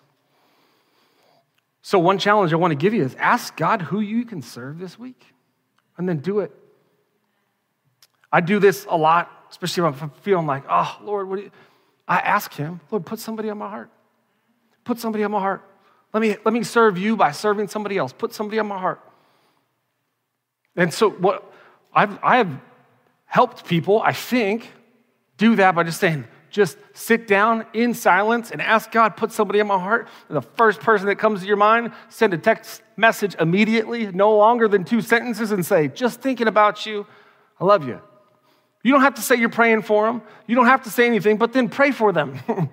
So, 1.83 1.99
one 1.99 2.17
challenge 2.17 2.51
I 2.51 2.55
want 2.55 2.71
to 2.71 2.75
give 2.75 2.95
you 2.95 3.03
is 3.03 3.13
ask 3.19 3.55
God 3.55 3.83
who 3.83 3.99
you 3.99 4.25
can 4.25 4.41
serve 4.41 4.79
this 4.79 4.97
week 4.97 5.23
and 5.99 6.09
then 6.09 6.17
do 6.17 6.39
it. 6.39 6.51
I 8.31 8.41
do 8.41 8.57
this 8.57 8.87
a 8.89 8.97
lot, 8.97 9.31
especially 9.51 9.87
if 9.87 10.01
I'm 10.01 10.09
feeling 10.21 10.47
like, 10.47 10.63
oh, 10.67 10.97
Lord, 11.03 11.29
what 11.29 11.35
do 11.35 11.43
you? 11.43 11.51
I 12.07 12.17
ask 12.17 12.51
Him, 12.55 12.81
Lord, 12.89 13.05
put 13.05 13.19
somebody 13.19 13.51
on 13.51 13.59
my 13.59 13.69
heart. 13.69 13.91
Put 14.83 14.99
somebody 14.99 15.23
on 15.23 15.31
my 15.31 15.39
heart. 15.39 15.63
Let 16.11 16.21
me, 16.21 16.37
let 16.43 16.53
me 16.53 16.63
serve 16.63 16.97
you 16.97 17.15
by 17.15 17.31
serving 17.31 17.67
somebody 17.67 17.99
else. 17.99 18.13
Put 18.13 18.33
somebody 18.33 18.57
on 18.57 18.67
my 18.67 18.79
heart. 18.79 18.99
And 20.75 20.93
so, 20.93 21.09
what 21.09 21.51
I've, 21.93 22.19
I 22.23 22.37
have 22.37 22.59
helped 23.25 23.65
people, 23.65 24.01
I 24.01 24.13
think, 24.13 24.71
do 25.37 25.55
that 25.55 25.75
by 25.75 25.83
just 25.83 25.99
saying, 25.99 26.25
just 26.49 26.77
sit 26.93 27.27
down 27.27 27.65
in 27.73 27.93
silence 27.93 28.51
and 28.51 28.61
ask 28.61 28.89
God, 28.91 29.17
put 29.17 29.31
somebody 29.31 29.59
in 29.59 29.67
my 29.67 29.77
heart. 29.77 30.07
And 30.29 30.37
the 30.37 30.41
first 30.41 30.79
person 30.79 31.07
that 31.07 31.17
comes 31.17 31.41
to 31.41 31.47
your 31.47 31.57
mind, 31.57 31.91
send 32.07 32.33
a 32.33 32.37
text 32.37 32.81
message 32.95 33.35
immediately, 33.39 34.07
no 34.11 34.37
longer 34.37 34.67
than 34.67 34.85
two 34.85 35.01
sentences, 35.01 35.51
and 35.51 35.65
say, 35.65 35.89
just 35.89 36.21
thinking 36.21 36.47
about 36.47 36.85
you, 36.85 37.05
I 37.59 37.65
love 37.65 37.85
you. 37.85 37.99
You 38.83 38.91
don't 38.91 39.01
have 39.01 39.15
to 39.15 39.21
say 39.21 39.35
you're 39.35 39.49
praying 39.49 39.81
for 39.81 40.05
them. 40.05 40.21
You 40.47 40.55
don't 40.55 40.67
have 40.67 40.83
to 40.83 40.89
say 40.89 41.05
anything, 41.05 41.37
but 41.37 41.51
then 41.51 41.67
pray 41.67 41.91
for 41.91 42.13
them. 42.13 42.39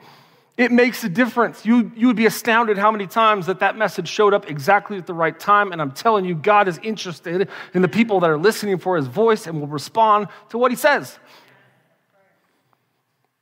It 0.57 0.71
makes 0.71 1.03
a 1.03 1.09
difference. 1.09 1.65
You, 1.65 1.91
you 1.97 2.09
would 2.09 2.17
be 2.17 2.27
astounded 2.27 2.77
how 2.77 2.91
many 2.91 3.07
times 3.07 3.47
that 3.47 3.61
that 3.61 3.77
message 3.77 4.07
showed 4.09 4.35
up 4.35 4.51
exactly 4.51 4.99
at 4.99 5.07
the 5.07 5.15
right 5.15 5.39
time. 5.39 5.73
And 5.73 5.81
I'm 5.81 5.93
telling 5.93 6.27
you, 6.27 6.35
God 6.35 6.69
is 6.69 6.79
interested 6.83 7.49
in 7.73 7.81
the 7.81 7.89
people 7.89 8.21
that 8.21 8.29
are 8.29 8.39
listening 8.39 8.79
for 8.79 8.97
his 8.97 9.07
voice 9.07 9.47
and 9.47 9.61
will 9.61 9.67
respond 9.67 10.29
to 10.51 10.59
what 10.59 10.71
he 10.71 10.77
says. 10.77 11.19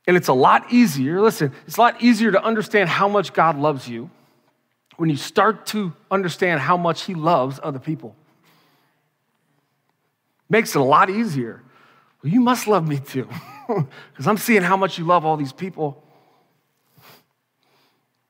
And 0.07 0.17
it's 0.17 0.29
a 0.29 0.33
lot 0.33 0.71
easier, 0.71 1.21
listen, 1.21 1.53
it's 1.67 1.77
a 1.77 1.81
lot 1.81 2.01
easier 2.01 2.31
to 2.31 2.43
understand 2.43 2.89
how 2.89 3.07
much 3.07 3.33
God 3.33 3.57
loves 3.57 3.87
you 3.87 4.09
when 4.97 5.09
you 5.09 5.15
start 5.15 5.65
to 5.67 5.93
understand 6.09 6.59
how 6.59 6.75
much 6.75 7.03
he 7.03 7.13
loves 7.13 7.59
other 7.61 7.79
people. 7.79 8.15
Makes 10.49 10.75
it 10.75 10.79
a 10.79 10.83
lot 10.83 11.09
easier. 11.09 11.61
Well, 12.23 12.33
you 12.33 12.41
must 12.41 12.67
love 12.67 12.87
me 12.87 12.99
too, 12.99 13.27
because 13.67 14.27
I'm 14.27 14.37
seeing 14.37 14.63
how 14.63 14.75
much 14.75 14.97
you 14.97 15.05
love 15.05 15.25
all 15.25 15.37
these 15.37 15.53
people. 15.53 16.03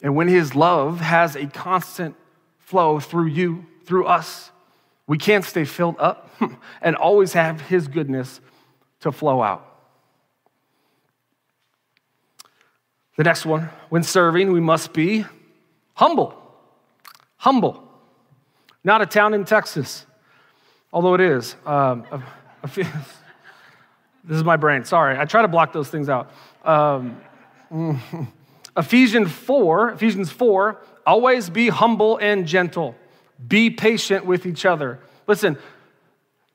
And 0.01 0.15
when 0.15 0.27
his 0.27 0.55
love 0.55 0.99
has 0.99 1.35
a 1.35 1.45
constant 1.47 2.15
flow 2.59 2.99
through 2.99 3.27
you, 3.27 3.65
through 3.85 4.05
us, 4.05 4.51
we 5.07 5.17
can't 5.17 5.43
stay 5.43 5.65
filled 5.65 5.97
up 5.99 6.29
and 6.81 6.95
always 6.95 7.33
have 7.33 7.61
his 7.61 7.87
goodness 7.87 8.39
to 9.01 9.11
flow 9.11 9.41
out. 9.41 9.67
The 13.17 13.23
next 13.23 13.45
one, 13.45 13.69
when 13.89 14.03
serving, 14.03 14.51
we 14.51 14.59
must 14.59 14.93
be 14.93 15.25
humble. 15.93 16.33
Humble. 17.37 17.87
Not 18.83 19.01
a 19.01 19.05
town 19.05 19.33
in 19.33 19.45
Texas, 19.45 20.05
although 20.91 21.13
it 21.13 21.21
is. 21.21 21.55
Um, 21.65 22.05
a, 22.11 22.23
a, 22.63 22.67
this 24.23 24.37
is 24.37 24.43
my 24.43 24.55
brain, 24.55 24.85
sorry. 24.85 25.19
I 25.19 25.25
try 25.25 25.41
to 25.41 25.47
block 25.47 25.73
those 25.73 25.89
things 25.89 26.09
out. 26.09 26.31
Um, 26.63 27.21
Ephesians 28.77 29.31
4, 29.31 29.91
Ephesians 29.91 30.31
4, 30.31 30.81
always 31.05 31.49
be 31.49 31.69
humble 31.69 32.17
and 32.17 32.47
gentle. 32.47 32.95
Be 33.45 33.69
patient 33.69 34.25
with 34.25 34.45
each 34.45 34.65
other. 34.65 34.99
Listen, 35.27 35.57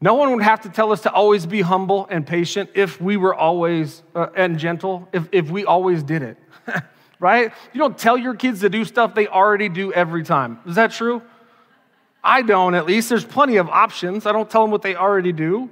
no 0.00 0.14
one 0.14 0.32
would 0.32 0.42
have 0.42 0.62
to 0.62 0.68
tell 0.68 0.92
us 0.92 1.02
to 1.02 1.12
always 1.12 1.46
be 1.46 1.60
humble 1.60 2.06
and 2.10 2.26
patient 2.26 2.70
if 2.74 3.00
we 3.00 3.16
were 3.16 3.34
always 3.34 4.02
uh, 4.14 4.28
and 4.34 4.58
gentle, 4.58 5.08
if, 5.12 5.28
if 5.32 5.50
we 5.50 5.64
always 5.64 6.02
did 6.02 6.22
it, 6.22 6.38
right? 7.18 7.52
You 7.72 7.78
don't 7.78 7.96
tell 7.96 8.16
your 8.16 8.34
kids 8.34 8.60
to 8.60 8.70
do 8.70 8.84
stuff 8.84 9.14
they 9.14 9.26
already 9.26 9.68
do 9.68 9.92
every 9.92 10.22
time. 10.22 10.60
Is 10.66 10.76
that 10.76 10.92
true? 10.92 11.22
I 12.22 12.42
don't, 12.42 12.74
at 12.74 12.86
least. 12.86 13.08
There's 13.08 13.24
plenty 13.24 13.56
of 13.56 13.68
options. 13.68 14.26
I 14.26 14.32
don't 14.32 14.50
tell 14.50 14.62
them 14.62 14.70
what 14.70 14.82
they 14.82 14.96
already 14.96 15.32
do. 15.32 15.70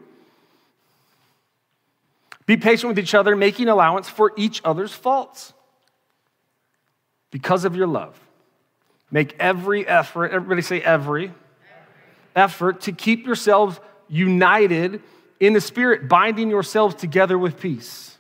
Be 2.47 2.57
patient 2.57 2.89
with 2.89 2.99
each 2.99 3.15
other, 3.15 3.35
making 3.35 3.69
allowance 3.69 4.09
for 4.09 4.33
each 4.37 4.61
other's 4.65 4.93
faults 4.93 5.55
because 7.35 7.65
of 7.65 7.75
your 7.75 7.89
love. 7.89 8.17
Make 9.11 9.35
every 9.41 9.89
effort, 9.89 10.31
everybody 10.31 10.63
say 10.63 10.81
every, 10.81 11.25
every. 11.25 11.35
effort 12.37 12.83
to 12.83 12.93
keep 12.93 13.27
yourselves 13.27 13.81
united 14.07 15.03
in 15.41 15.53
the 15.53 15.61
Spirit, 15.61 16.09
binding 16.09 16.49
yourselves 16.49 16.95
together 16.95 17.37
with 17.37 17.59
peace. 17.59 18.17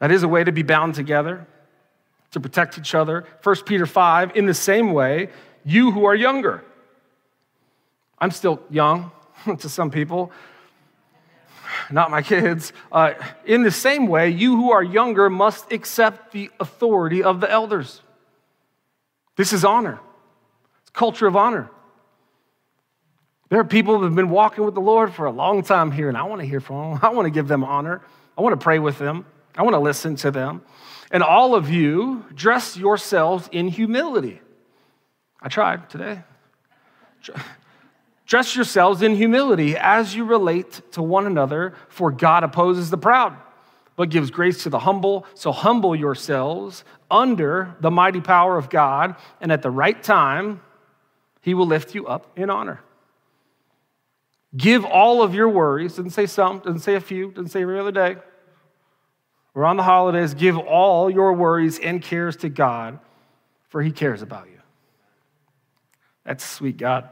That 0.00 0.10
is 0.10 0.24
a 0.24 0.28
way 0.28 0.42
to 0.42 0.50
be 0.50 0.64
bound 0.64 0.96
together, 0.96 1.46
to 2.32 2.40
protect 2.40 2.76
each 2.78 2.96
other. 2.96 3.24
1 3.44 3.56
Peter 3.64 3.86
5, 3.86 4.36
in 4.36 4.46
the 4.46 4.54
same 4.54 4.92
way, 4.92 5.28
you 5.64 5.92
who 5.92 6.06
are 6.06 6.14
younger. 6.16 6.64
I'm 8.18 8.32
still 8.32 8.60
young. 8.70 9.12
to 9.60 9.68
some 9.68 9.92
people, 9.92 10.32
not 11.92 12.10
my 12.10 12.22
kids. 12.22 12.72
Uh, 12.90 13.12
in 13.44 13.62
the 13.62 13.70
same 13.70 14.08
way, 14.08 14.30
you 14.30 14.56
who 14.56 14.72
are 14.72 14.82
younger 14.82 15.30
must 15.30 15.70
accept 15.70 16.32
the 16.32 16.50
authority 16.58 17.22
of 17.22 17.40
the 17.40 17.48
elders. 17.48 18.02
This 19.36 19.52
is 19.52 19.64
honor, 19.64 20.00
it's 20.82 20.90
culture 20.90 21.26
of 21.26 21.36
honor. 21.36 21.70
There 23.48 23.60
are 23.60 23.64
people 23.64 24.00
that 24.00 24.06
have 24.06 24.16
been 24.16 24.30
walking 24.30 24.64
with 24.64 24.74
the 24.74 24.80
Lord 24.80 25.14
for 25.14 25.26
a 25.26 25.30
long 25.30 25.62
time 25.62 25.92
here, 25.92 26.08
and 26.08 26.18
I 26.18 26.24
want 26.24 26.40
to 26.40 26.46
hear 26.46 26.60
from 26.60 26.90
them. 26.90 27.00
I 27.02 27.10
want 27.10 27.26
to 27.26 27.30
give 27.30 27.46
them 27.46 27.62
honor. 27.62 28.02
I 28.36 28.42
want 28.42 28.58
to 28.58 28.62
pray 28.62 28.80
with 28.80 28.98
them. 28.98 29.24
I 29.56 29.62
want 29.62 29.74
to 29.74 29.78
listen 29.78 30.16
to 30.16 30.30
them. 30.30 30.62
And 31.10 31.22
all 31.22 31.54
of 31.54 31.70
you, 31.70 32.24
dress 32.34 32.76
yourselves 32.76 33.48
in 33.52 33.68
humility. 33.68 34.40
I 35.40 35.48
tried 35.48 35.88
today. 35.88 36.24
Dress 38.26 38.56
yourselves 38.56 39.02
in 39.02 39.14
humility 39.14 39.76
as 39.76 40.14
you 40.14 40.24
relate 40.24 40.82
to 40.92 41.02
one 41.02 41.26
another, 41.26 41.74
for 41.88 42.10
God 42.10 42.42
opposes 42.42 42.90
the 42.90 42.98
proud, 42.98 43.36
but 43.94 44.10
gives 44.10 44.30
grace 44.30 44.64
to 44.64 44.70
the 44.70 44.80
humble. 44.80 45.24
So 45.34 45.52
humble 45.52 45.94
yourselves 45.94 46.84
under 47.10 47.76
the 47.80 47.90
mighty 47.90 48.20
power 48.20 48.56
of 48.56 48.70
God, 48.70 49.16
and 49.40 49.52
at 49.52 49.62
the 49.62 49.70
right 49.70 50.02
time, 50.02 50.60
he 51.40 51.54
will 51.54 51.66
lift 51.66 51.94
you 51.94 52.06
up 52.06 52.26
in 52.36 52.50
honor. 52.50 52.80
Give 54.56 54.84
all 54.84 55.22
of 55.22 55.34
your 55.34 55.48
worries, 55.48 55.96
doesn't 55.96 56.10
say 56.10 56.26
some, 56.26 56.60
doesn't 56.60 56.80
say 56.80 56.94
a 56.94 57.00
few, 57.00 57.30
doesn't 57.30 57.50
say 57.50 57.62
every 57.62 57.78
other 57.78 57.92
day. 57.92 58.16
We're 59.54 59.64
on 59.64 59.76
the 59.76 59.82
holidays. 59.82 60.34
Give 60.34 60.58
all 60.58 61.08
your 61.10 61.32
worries 61.32 61.78
and 61.78 62.02
cares 62.02 62.36
to 62.38 62.48
God, 62.48 62.98
for 63.68 63.82
he 63.82 63.90
cares 63.90 64.22
about 64.22 64.46
you. 64.46 64.60
That's 66.24 66.44
sweet, 66.44 66.76
God. 66.76 67.08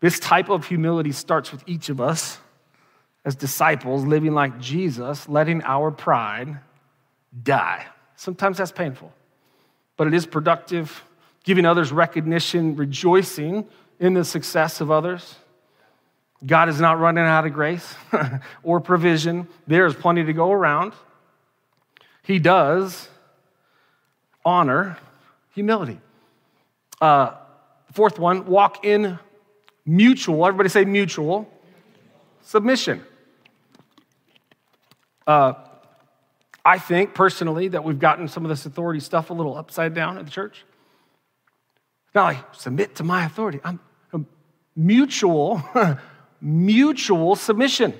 This 0.00 0.18
type 0.18 0.48
of 0.48 0.66
humility 0.66 1.12
starts 1.12 1.52
with 1.52 1.62
each 1.66 1.88
of 1.88 2.00
us 2.00 2.38
as 3.24 3.34
disciples 3.34 4.04
living 4.04 4.32
like 4.32 4.58
Jesus, 4.58 5.28
letting 5.28 5.62
our 5.62 5.90
pride 5.90 6.58
die. 7.42 7.86
Sometimes 8.16 8.58
that's 8.58 8.72
painful, 8.72 9.12
but 10.00 10.06
it 10.06 10.14
is 10.14 10.24
productive, 10.24 11.04
giving 11.44 11.66
others 11.66 11.92
recognition, 11.92 12.74
rejoicing 12.74 13.66
in 13.98 14.14
the 14.14 14.24
success 14.24 14.80
of 14.80 14.90
others. 14.90 15.34
God 16.46 16.70
is 16.70 16.80
not 16.80 16.98
running 16.98 17.24
out 17.24 17.44
of 17.44 17.52
grace 17.52 17.94
or 18.62 18.80
provision. 18.80 19.46
There 19.66 19.84
is 19.84 19.94
plenty 19.94 20.24
to 20.24 20.32
go 20.32 20.52
around. 20.52 20.94
He 22.22 22.38
does 22.38 23.10
honor 24.42 24.96
humility. 25.52 26.00
Uh, 26.98 27.32
fourth 27.92 28.18
one, 28.18 28.46
walk 28.46 28.86
in 28.86 29.18
mutual, 29.84 30.46
everybody 30.46 30.70
say 30.70 30.86
mutual, 30.86 31.46
submission. 32.40 33.02
Uh, 35.26 35.52
I 36.64 36.78
think 36.78 37.14
personally 37.14 37.68
that 37.68 37.84
we've 37.84 37.98
gotten 37.98 38.28
some 38.28 38.44
of 38.44 38.48
this 38.48 38.66
authority 38.66 39.00
stuff 39.00 39.30
a 39.30 39.32
little 39.32 39.56
upside 39.56 39.94
down 39.94 40.18
at 40.18 40.24
the 40.24 40.30
church. 40.30 40.64
Not 42.14 42.24
like 42.24 42.54
submit 42.54 42.96
to 42.96 43.04
my 43.04 43.24
authority. 43.24 43.60
I'm, 43.64 43.80
I'm 44.12 44.26
mutual, 44.76 45.62
mutual 46.40 47.36
submission. 47.36 47.94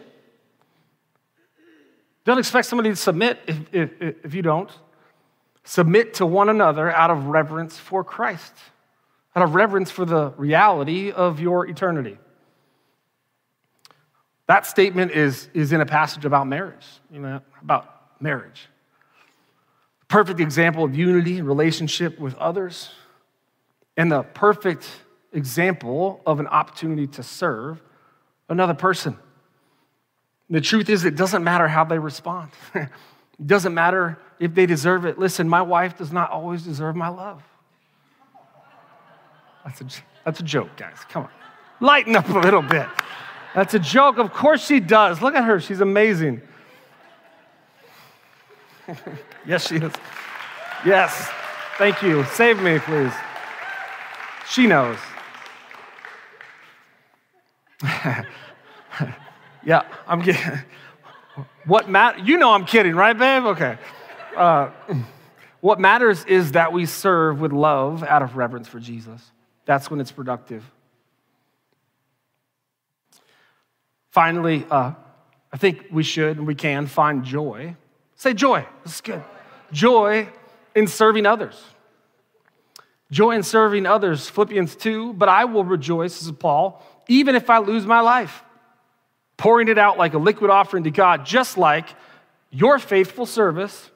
Don't 2.25 2.38
expect 2.38 2.66
somebody 2.66 2.90
to 2.90 2.96
submit 2.96 3.38
if, 3.46 3.75
if, 3.75 4.16
if 4.25 4.35
you 4.35 4.42
don't. 4.42 4.70
Submit 5.64 6.14
to 6.14 6.27
one 6.27 6.49
another 6.49 6.90
out 6.90 7.11
of 7.11 7.27
reverence 7.27 7.79
for 7.79 8.05
Christ 8.05 8.55
out 9.35 9.44
of 9.44 9.55
reverence 9.55 9.90
for 9.90 10.05
the 10.05 10.31
reality 10.37 11.11
of 11.12 11.40
your 11.40 11.66
eternity. 11.66 12.18
That 14.46 14.66
statement 14.66 15.12
is, 15.12 15.49
is 15.55 15.73
in 15.73 15.81
a 15.81 15.87
passage 15.87 16.25
about 16.25 16.49
marriage, 16.49 16.87
you 17.12 17.20
know, 17.20 17.40
about 17.62 18.00
marriage. 18.20 18.68
Perfect 20.09 20.40
example 20.40 20.85
of 20.85 20.96
unity 20.96 21.40
relationship 21.40 22.18
with 22.18 22.35
others, 22.37 22.90
and 23.96 24.11
the 24.11 24.22
perfect 24.22 24.88
example 25.33 26.20
of 26.26 26.40
an 26.40 26.46
opportunity 26.46 27.06
to 27.06 27.22
serve 27.22 27.80
another 28.48 28.74
person. 28.74 29.16
The 30.48 30.61
truth 30.61 30.88
is, 30.90 31.04
it 31.04 31.14
doesn't 31.14 31.44
matter 31.44 31.68
how 31.68 31.85
they 31.85 31.98
respond. 31.98 32.50
it 32.74 32.88
doesn't 33.44 33.72
matter 33.72 34.18
if 34.40 34.54
they 34.54 34.66
deserve 34.66 35.04
it. 35.04 35.18
Listen, 35.18 35.48
my 35.48 35.62
wife 35.62 35.96
does 35.96 36.12
not 36.12 36.30
always 36.30 36.64
deserve 36.64 36.96
my 36.96 37.09
love. 37.09 37.42
That's 39.64 39.80
a, 39.80 39.87
that's 40.24 40.40
a 40.40 40.42
joke, 40.42 40.76
guys. 40.76 40.96
Come 41.09 41.24
on. 41.24 41.30
Lighten 41.80 42.16
up 42.16 42.28
a 42.28 42.38
little 42.38 42.62
bit. 42.62 42.88
That's 43.54 43.74
a 43.74 43.78
joke. 43.78 44.18
Of 44.18 44.33
course 44.33 44.64
she 44.64 44.80
does. 44.80 45.22
Look 45.22 45.35
at 45.35 45.44
her. 45.44 45.61
She's 45.61 45.80
amazing. 45.80 46.42
Yes, 49.46 49.68
she 49.68 49.76
is. 49.76 49.92
Yes. 50.85 51.31
Thank 51.79 52.03
you. 52.03 52.24
Save 52.24 52.61
me, 52.62 52.79
please. 52.79 53.12
She 54.48 54.66
knows. 54.66 54.98
yeah, 59.64 59.83
I'm 60.07 60.22
kidding. 60.22 60.42
What 61.66 61.88
matter? 61.88 62.18
You 62.18 62.37
know 62.38 62.53
I'm 62.53 62.64
kidding, 62.66 62.94
right, 62.94 63.16
babe? 63.16 63.44
Okay. 63.44 63.79
Uh, 64.37 64.70
what 65.61 65.79
matters 65.79 66.24
is 66.24 66.53
that 66.53 66.72
we 66.72 66.87
serve 66.87 67.40
with 67.40 67.53
love 67.53 68.03
out 68.03 68.22
of 68.22 68.37
reverence 68.37 68.68
for 68.68 68.81
Jesus. 68.81 69.31
That's 69.66 69.90
when 69.90 70.00
it's 70.00 70.12
productive. 70.12 70.64
Finally, 74.11 74.66
uh, 74.70 74.92
I 75.53 75.57
think 75.57 75.87
we 75.90 76.03
should 76.03 76.38
and 76.38 76.46
we 76.46 76.55
can 76.55 76.87
find 76.87 77.24
joy. 77.24 77.76
Say 78.20 78.35
joy. 78.35 78.66
This 78.85 78.96
is 78.96 79.00
good. 79.00 79.24
Joy 79.72 80.28
in 80.74 80.87
serving 80.88 81.24
others. 81.24 81.59
Joy 83.11 83.30
in 83.30 83.42
serving 83.42 83.87
others. 83.87 84.28
Philippians 84.28 84.76
2, 84.76 85.14
but 85.14 85.30
I 85.30 85.46
will 85.46 85.64
rejoice, 85.64 86.20
is 86.20 86.30
Paul, 86.30 86.85
even 87.09 87.35
if 87.35 87.48
I 87.48 87.61
lose 87.61 87.87
my 87.87 88.00
life, 88.00 88.44
pouring 89.38 89.68
it 89.68 89.78
out 89.78 89.96
like 89.96 90.12
a 90.12 90.18
liquid 90.18 90.50
offering 90.50 90.85
to 90.85 90.90
God, 90.90 91.24
just 91.24 91.56
like 91.56 91.88
your 92.50 92.78
faithful 92.78 93.24
service, 93.24 93.90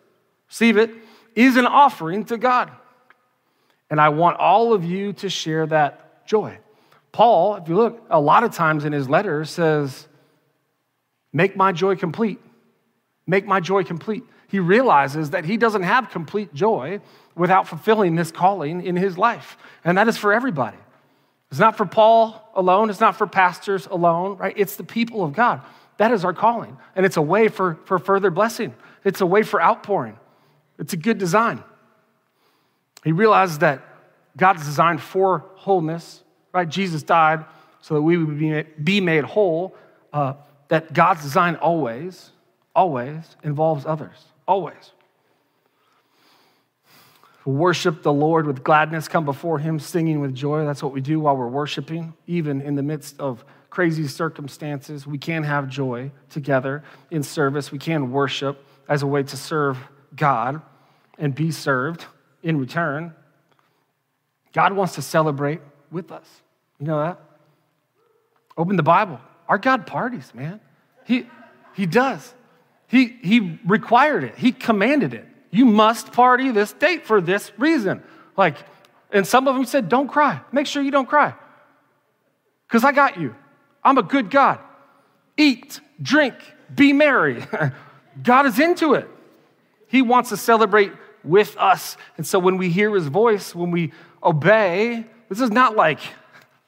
receive 0.49 0.79
it, 0.79 0.91
is 1.35 1.59
an 1.59 1.67
offering 1.67 2.25
to 2.25 2.39
God. 2.39 2.73
And 3.91 4.01
I 4.01 4.09
want 4.09 4.39
all 4.39 4.73
of 4.73 4.87
you 4.87 5.13
to 5.13 5.29
share 5.29 5.67
that 5.67 6.27
joy. 6.27 6.57
Paul, 7.13 7.57
if 7.57 7.69
you 7.69 7.77
look, 7.77 8.03
a 8.09 8.23
lot 8.23 8.43
of 8.43 8.55
times 8.55 8.87
in 8.87 8.95
his 8.95 9.07
letters 9.07 9.51
says, 9.51 10.09
Make 11.31 11.59
my 11.59 11.73
joy 11.73 11.97
complete. 11.97 12.41
Make 13.27 13.47
my 13.47 13.61
joy 13.61 13.85
complete. 13.85 14.25
He 14.49 14.59
realizes 14.59 15.31
that 15.31 15.45
he 15.45 15.57
doesn't 15.57 15.83
have 15.83 16.11
complete 16.11 16.55
joy 16.55 17.01
without 17.35 17.67
fulfilling 17.67 18.15
this 18.15 18.31
calling 18.31 18.85
in 18.85 18.97
his 18.97 19.19
life. 19.19 19.57
And 19.85 19.99
that 19.99 20.09
is 20.09 20.17
for 20.17 20.33
everybody. 20.33 20.77
It's 21.51 21.61
not 21.61 21.77
for 21.77 21.87
Paul 21.87 22.51
alone, 22.55 22.91
it's 22.91 23.01
not 23.01 23.17
for 23.17 23.27
pastors 23.27 23.87
alone, 23.87 24.37
right? 24.37 24.55
It's 24.57 24.77
the 24.77 24.85
people 24.85 25.25
of 25.25 25.33
God. 25.33 25.63
That 25.99 26.11
is 26.13 26.25
our 26.25 26.33
calling. 26.33 26.77
And 26.97 27.07
it's 27.07 27.17
a 27.17 27.23
way 27.23 27.49
for, 27.49 27.79
for 27.85 27.99
further 27.99 28.31
blessing, 28.31 28.75
it's 29.05 29.21
a 29.21 29.27
way 29.27 29.43
for 29.43 29.63
outpouring. 29.63 30.19
It's 30.79 30.93
a 30.93 30.97
good 30.97 31.19
design. 31.19 31.63
He 33.05 33.13
realized 33.13 33.61
that 33.61 33.83
God's 34.37 34.65
designed 34.65 35.01
for 35.01 35.45
wholeness, 35.55 36.23
right? 36.53 36.69
Jesus 36.69 37.03
died 37.03 37.45
so 37.81 37.95
that 37.95 38.03
we 38.03 38.17
would 38.17 38.85
be 38.85 39.01
made 39.01 39.25
whole. 39.25 39.77
Uh, 40.13 40.35
that 40.69 40.93
God's 40.93 41.23
design 41.23 41.57
always, 41.57 42.31
always 42.75 43.37
involves 43.43 43.87
others, 43.87 44.17
always. 44.47 44.93
Worship 47.45 48.03
the 48.03 48.13
Lord 48.13 48.47
with 48.47 48.65
gladness, 48.65 49.07
come 49.07 49.25
before 49.25 49.59
Him 49.59 49.79
singing 49.79 50.21
with 50.21 50.35
joy. 50.35 50.65
That's 50.65 50.83
what 50.83 50.93
we 50.93 51.03
do 51.03 51.21
while 51.21 51.37
we're 51.37 51.49
worshiping, 51.49 52.15
even 52.27 52.63
in 52.63 52.75
the 52.75 52.83
midst 52.83 53.21
of 53.21 53.45
crazy 53.69 54.09
circumstances. 54.09 55.07
We 55.07 55.19
can 55.19 55.43
have 55.43 55.69
joy 55.69 56.11
together 56.31 56.83
in 57.11 57.23
service. 57.23 57.71
We 57.71 57.79
can 57.79 58.13
worship 58.13 58.65
as 58.89 59.03
a 59.03 59.07
way 59.07 59.23
to 59.25 59.37
serve 59.37 59.79
God 60.17 60.63
and 61.19 61.35
be 61.35 61.51
served 61.51 62.07
in 62.43 62.59
return, 62.59 63.15
God 64.53 64.75
wants 64.75 64.95
to 64.95 65.03
celebrate 65.03 65.61
with 65.91 66.13
us. 66.13 66.27
You 66.79 66.87
know 66.87 66.99
that? 66.99 67.21
Open 68.57 68.77
the 68.77 68.83
Bible. 68.83 69.19
Our 69.49 69.59
God 69.59 69.87
parties, 69.87 70.33
man. 70.35 70.61
He, 71.05 71.27
he 71.75 71.87
does. 71.87 72.35
He, 72.95 73.19
he 73.23 73.59
required 73.67 74.23
it, 74.23 74.37
He 74.37 74.53
commanded 74.53 75.15
it. 75.15 75.27
You 75.51 75.65
must 75.65 76.13
party 76.13 76.53
this 76.53 76.73
date 76.73 77.05
for 77.05 77.21
this 77.21 77.51
reason. 77.59 78.05
Like, 78.37 78.57
and 79.11 79.27
some 79.27 79.49
of 79.49 79.57
them 79.57 79.65
said, 79.65 79.89
don't 79.89 80.07
cry. 80.07 80.41
Make 80.53 80.69
sure 80.69 80.81
you 80.81 80.93
don't 80.93 81.09
cry. 81.09 81.35
Because 82.69 82.85
I 82.85 82.93
got 82.93 83.19
you. 83.19 83.35
I'm 83.83 83.99
a 83.99 84.03
good 84.05 84.31
God. 84.31 84.61
Eat, 85.37 85.81
drink, 86.01 86.37
be 86.73 86.93
merry. 86.93 87.45
God 88.23 88.47
is 88.47 88.61
into 88.61 88.95
it. 88.95 89.09
He 89.89 90.01
wants 90.01 90.29
to 90.29 90.37
celebrate 90.37 90.93
with 91.25 91.57
us. 91.57 91.97
And 92.17 92.25
so 92.25 92.39
when 92.39 92.59
we 92.59 92.71
hear 92.71 92.95
his 92.95 93.09
voice, 93.09 93.57
when 93.57 93.73
we 93.73 93.93
obey, 94.23 95.05
this 95.29 95.41
is 95.41 95.51
not 95.51 95.75
like 95.75 95.99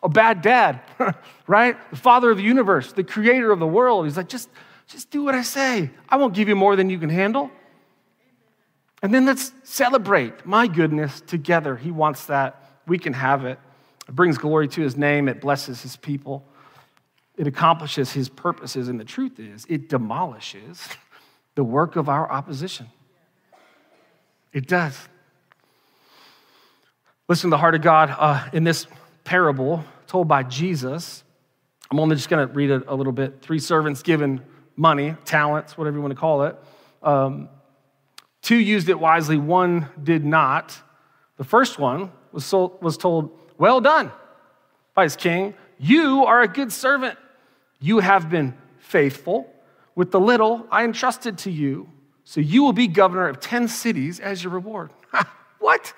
a 0.03 0.09
bad 0.09 0.43
dad, 0.43 0.81
right? 1.47 1.77
The 1.91 1.97
father 1.97 2.33
of 2.33 2.37
the 2.37 2.43
universe, 2.43 2.93
the 2.93 3.05
creator 3.05 3.53
of 3.53 3.61
the 3.61 3.67
world. 3.67 4.07
He's 4.07 4.17
like, 4.17 4.29
just, 4.29 4.49
just 4.87 5.11
do 5.11 5.25
what 5.25 5.35
I 5.35 5.43
say. 5.43 5.91
I 6.09 6.17
won't 6.17 6.35
give 6.35 6.49
you 6.49 6.57
more 6.57 6.77
than 6.77 6.91
you 6.91 6.99
can 6.99 7.11
handle. 7.11 7.51
And 9.03 9.13
then 9.13 9.27
let's 9.27 9.53
celebrate 9.65 10.47
my 10.47 10.67
goodness 10.67 11.21
together. 11.21 11.77
He 11.77 11.91
wants 11.91 12.27
that. 12.27 12.81
We 12.87 12.99
can 12.99 13.13
have 13.13 13.45
it. 13.45 13.59
It 14.09 14.15
brings 14.15 14.39
glory 14.39 14.69
to 14.69 14.81
his 14.81 14.97
name, 14.97 15.29
it 15.29 15.41
blesses 15.41 15.83
his 15.83 15.97
people, 15.97 16.47
it 17.37 17.47
accomplishes 17.47 18.13
his 18.13 18.29
purposes. 18.29 18.89
And 18.89 19.01
the 19.01 19.05
truth 19.05 19.41
is, 19.41 19.67
it 19.69 19.89
demolishes 19.89 20.89
the 21.57 21.65
work 21.65 21.97
of 21.97 22.09
our 22.09 22.31
opposition. 22.31 22.87
It 24.53 24.69
does. 24.69 24.97
Listen 27.29 27.51
to 27.51 27.55
the 27.55 27.59
heart 27.59 27.75
of 27.75 27.83
God 27.83 28.15
uh, 28.17 28.49
in 28.53 28.63
this 28.63 28.87
parable 29.25 29.85
told 30.07 30.29
by 30.29 30.45
Jesus. 30.45 31.25
I'm 31.91 31.99
only 31.99 32.15
just 32.15 32.29
going 32.29 32.47
to 32.47 32.55
read 32.55 32.71
it 32.71 32.85
a 32.87 32.95
little 32.95 33.13
bit. 33.13 33.43
Three 33.43 33.59
servants 33.59 34.03
given 34.03 34.41
money, 34.77 35.17
talents, 35.25 35.77
whatever 35.77 35.97
you 35.97 36.03
want 36.03 36.13
to 36.13 36.21
call 36.21 36.43
it. 36.45 36.57
Um, 37.03 37.49
two 38.43 38.57
used 38.57 38.89
it 38.89 38.99
wisely, 38.99 39.39
one 39.39 39.89
did 40.03 40.25
not. 40.25 40.79
The 41.37 41.45
first 41.45 41.79
one 41.79 42.13
was, 42.33 42.45
sold, 42.45 42.83
was 42.83 42.97
told, 42.97 43.37
Well 43.59 43.81
done 43.81 44.13
by 44.95 45.05
his 45.05 45.17
king. 45.17 45.55
You 45.79 46.25
are 46.25 46.43
a 46.43 46.49
good 46.49 46.73
servant. 46.73 47.19
You 47.81 48.01
have 48.01 48.31
been 48.31 48.55
faithful. 48.79 49.53
With 49.95 50.11
the 50.11 50.21
little 50.21 50.67
I 50.71 50.85
entrusted 50.85 51.39
to 51.39 51.51
you, 51.51 51.89
so 52.25 52.41
you 52.41 52.63
will 52.63 52.73
be 52.73 52.87
governor 52.87 53.29
of 53.29 53.41
10 53.41 53.69
cities 53.69 54.21
as 54.21 54.43
your 54.43 54.53
reward. 54.53 54.91
what? 55.59 55.95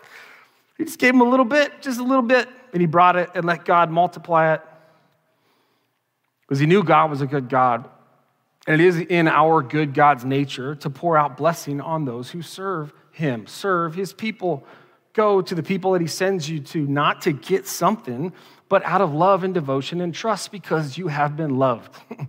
He 0.77 0.85
just 0.85 0.99
gave 0.99 1.15
him 1.15 1.21
a 1.21 1.29
little 1.29 1.45
bit, 1.45 1.83
just 1.83 1.99
a 1.99 2.03
little 2.03 2.23
bit, 2.23 2.49
and 2.73 2.81
he 2.81 2.87
brought 2.87 3.17
it 3.17 3.31
and 3.35 3.45
let 3.45 3.65
God 3.65 3.91
multiply 3.91 4.55
it. 4.55 4.61
Because 6.43 6.61
he 6.61 6.67
knew 6.67 6.85
God 6.85 7.11
was 7.11 7.21
a 7.21 7.27
good 7.27 7.49
God. 7.49 7.89
And 8.69 8.81
it 8.81 8.85
is 8.87 8.99
in 8.99 9.27
our 9.27 9.63
good 9.63 9.95
God's 9.95 10.25
nature 10.25 10.77
to 10.77 10.91
pour 10.91 11.19
out 11.19 11.37
blessing 11.37 11.81
on 11.81 12.05
those 12.05 12.31
who 12.31 12.43
serve 12.43 12.93
him, 13.11 13.49
serve 13.49 13.97
his 13.97 14.13
people. 14.13 14.65
Go 15.15 15.43
to 15.43 15.55
the 15.57 15.63
people 15.65 15.93
that 15.93 16.01
he 16.01 16.07
sends 16.07 16.49
you 16.49 16.61
to, 16.61 16.87
not 16.87 17.23
to 17.23 17.33
get 17.33 17.67
something, 17.67 18.33
but 18.69 18.85
out 18.85 19.01
of 19.01 19.13
love 19.13 19.43
and 19.43 19.53
devotion 19.53 20.01
and 20.01 20.15
trust 20.15 20.53
because 20.53 20.97
you 20.97 21.09
have 21.09 21.37
been 21.37 21.57
loved. 21.57 21.97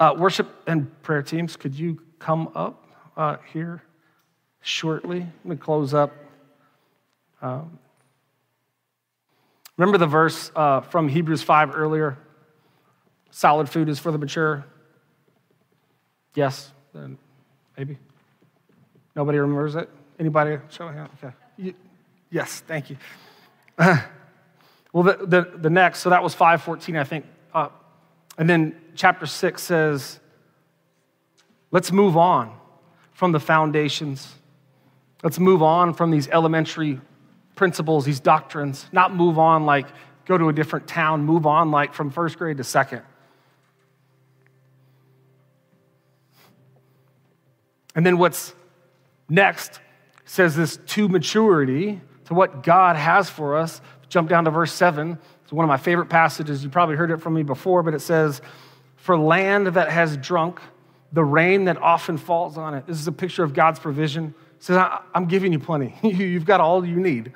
uh, 0.00 0.14
worship 0.18 0.48
and 0.66 1.02
prayer 1.02 1.22
teams, 1.22 1.56
could 1.56 1.74
you 1.74 2.02
come 2.18 2.50
up 2.54 2.84
uh, 3.16 3.36
here? 3.52 3.82
shortly. 4.62 5.26
Going 5.44 5.58
to 5.58 5.62
close 5.62 5.92
up. 5.92 6.12
Um, 7.42 7.78
remember 9.76 9.98
the 9.98 10.06
verse 10.06 10.50
uh, 10.54 10.80
from 10.80 11.08
Hebrews 11.08 11.42
5 11.42 11.74
earlier? 11.74 12.16
Solid 13.32 13.68
food 13.68 13.88
is 13.88 13.98
for 13.98 14.12
the 14.12 14.18
mature. 14.18 14.64
Yes? 16.36 16.70
Then 16.94 17.18
maybe? 17.76 17.98
Nobody 19.16 19.38
remembers 19.38 19.74
it? 19.74 19.90
Anybody? 20.20 20.58
Show 20.70 20.86
hand. 20.88 21.08
Okay. 21.20 21.34
You, 21.56 21.74
yes, 22.30 22.60
thank 22.60 22.90
you. 22.90 22.96
Well, 24.94 25.04
the, 25.04 25.24
the, 25.24 25.50
the, 25.56 25.70
next, 25.70 26.00
so 26.00 26.10
that 26.10 26.22
was 26.22 26.34
514, 26.34 26.96
I 26.98 27.04
think. 27.04 27.24
And 27.54 28.46
then 28.46 28.76
chapter 28.94 29.24
6 29.24 29.62
says, 29.62 30.20
let's 31.70 31.90
move 31.90 32.14
on 32.14 32.54
from 33.14 33.32
the 33.32 33.40
foundations 33.40 34.34
Let's 35.22 35.38
move 35.38 35.62
on 35.62 35.94
from 35.94 36.10
these 36.10 36.28
elementary 36.28 37.00
principles, 37.54 38.04
these 38.04 38.20
doctrines, 38.20 38.86
not 38.92 39.14
move 39.14 39.38
on 39.38 39.64
like 39.64 39.86
go 40.24 40.36
to 40.36 40.48
a 40.48 40.52
different 40.52 40.86
town, 40.88 41.24
move 41.24 41.46
on 41.46 41.70
like 41.70 41.94
from 41.94 42.10
first 42.10 42.38
grade 42.38 42.56
to 42.56 42.64
second. 42.64 43.02
And 47.94 48.04
then 48.04 48.18
what's 48.18 48.54
next 49.28 49.80
says 50.24 50.56
this 50.56 50.78
to 50.86 51.08
maturity, 51.08 52.00
to 52.26 52.34
what 52.34 52.62
God 52.62 52.96
has 52.96 53.28
for 53.28 53.56
us. 53.56 53.80
Jump 54.08 54.28
down 54.28 54.44
to 54.44 54.50
verse 54.50 54.72
7. 54.72 55.18
It's 55.42 55.52
one 55.52 55.64
of 55.64 55.68
my 55.68 55.76
favorite 55.76 56.06
passages. 56.06 56.62
You 56.62 56.70
probably 56.70 56.96
heard 56.96 57.10
it 57.10 57.18
from 57.18 57.34
me 57.34 57.42
before, 57.42 57.82
but 57.82 57.94
it 57.94 58.00
says, 58.00 58.40
For 58.96 59.18
land 59.18 59.68
that 59.68 59.90
has 59.90 60.16
drunk 60.16 60.60
the 61.12 61.24
rain 61.24 61.64
that 61.64 61.76
often 61.78 62.16
falls 62.16 62.56
on 62.56 62.74
it. 62.74 62.86
This 62.86 62.98
is 62.98 63.06
a 63.06 63.12
picture 63.12 63.42
of 63.42 63.52
God's 63.52 63.78
provision 63.78 64.34
says, 64.62 64.80
I'm 65.12 65.26
giving 65.26 65.52
you 65.52 65.58
plenty. 65.58 65.96
You've 66.04 66.44
got 66.44 66.60
all 66.60 66.86
you 66.86 66.94
need. 66.94 67.32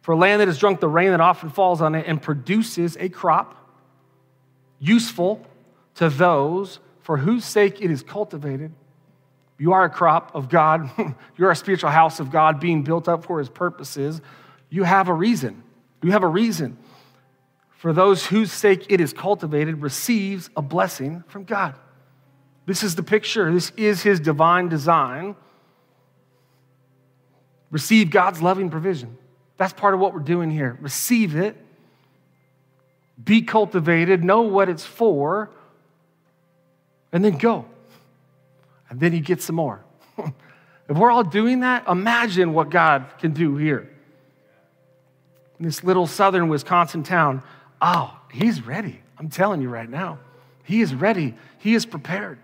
For 0.00 0.16
land 0.16 0.40
that 0.40 0.48
has 0.48 0.58
drunk 0.58 0.80
the 0.80 0.88
rain 0.88 1.10
that 1.10 1.20
often 1.20 1.50
falls 1.50 1.82
on 1.82 1.94
it 1.94 2.06
and 2.06 2.20
produces 2.20 2.96
a 2.98 3.10
crop 3.10 3.54
useful 4.78 5.46
to 5.96 6.08
those 6.08 6.80
for 7.02 7.18
whose 7.18 7.44
sake 7.44 7.82
it 7.82 7.90
is 7.90 8.02
cultivated. 8.02 8.72
You 9.62 9.74
are 9.74 9.84
a 9.84 9.90
crop 9.90 10.34
of 10.34 10.48
God. 10.48 10.90
You're 11.36 11.52
a 11.52 11.54
spiritual 11.54 11.90
house 11.90 12.18
of 12.18 12.32
God 12.32 12.58
being 12.58 12.82
built 12.82 13.06
up 13.06 13.24
for 13.24 13.38
his 13.38 13.48
purposes. 13.48 14.20
You 14.70 14.82
have 14.82 15.06
a 15.06 15.14
reason. 15.14 15.62
You 16.02 16.10
have 16.10 16.24
a 16.24 16.28
reason. 16.28 16.76
For 17.78 17.92
those 17.92 18.26
whose 18.26 18.50
sake 18.50 18.86
it 18.88 19.00
is 19.00 19.12
cultivated 19.12 19.80
receives 19.80 20.50
a 20.56 20.62
blessing 20.62 21.22
from 21.28 21.44
God. 21.44 21.76
This 22.66 22.82
is 22.82 22.96
the 22.96 23.04
picture. 23.04 23.52
This 23.52 23.70
is 23.76 24.02
his 24.02 24.18
divine 24.18 24.68
design 24.68 25.36
receive 27.70 28.10
God's 28.10 28.42
loving 28.42 28.68
provision. 28.68 29.16
That's 29.58 29.72
part 29.72 29.94
of 29.94 30.00
what 30.00 30.12
we're 30.12 30.20
doing 30.20 30.50
here. 30.50 30.76
Receive 30.80 31.36
it, 31.36 31.56
be 33.22 33.42
cultivated, 33.42 34.24
know 34.24 34.42
what 34.42 34.68
it's 34.68 34.84
for, 34.84 35.50
and 37.12 37.24
then 37.24 37.38
go. 37.38 37.66
And 38.92 39.00
then 39.00 39.10
he 39.12 39.20
gets 39.20 39.46
some 39.46 39.56
more. 39.56 39.82
if 40.18 40.98
we're 40.98 41.10
all 41.10 41.24
doing 41.24 41.60
that, 41.60 41.88
imagine 41.88 42.52
what 42.52 42.68
God 42.68 43.06
can 43.18 43.32
do 43.32 43.56
here. 43.56 43.88
In 45.58 45.64
this 45.64 45.82
little 45.82 46.06
southern 46.06 46.50
Wisconsin 46.50 47.02
town, 47.02 47.42
oh, 47.80 48.14
he's 48.30 48.60
ready. 48.60 49.00
I'm 49.18 49.30
telling 49.30 49.62
you 49.62 49.70
right 49.70 49.88
now. 49.88 50.18
He 50.64 50.82
is 50.82 50.94
ready, 50.94 51.34
he 51.58 51.74
is 51.74 51.86
prepared. 51.86 52.38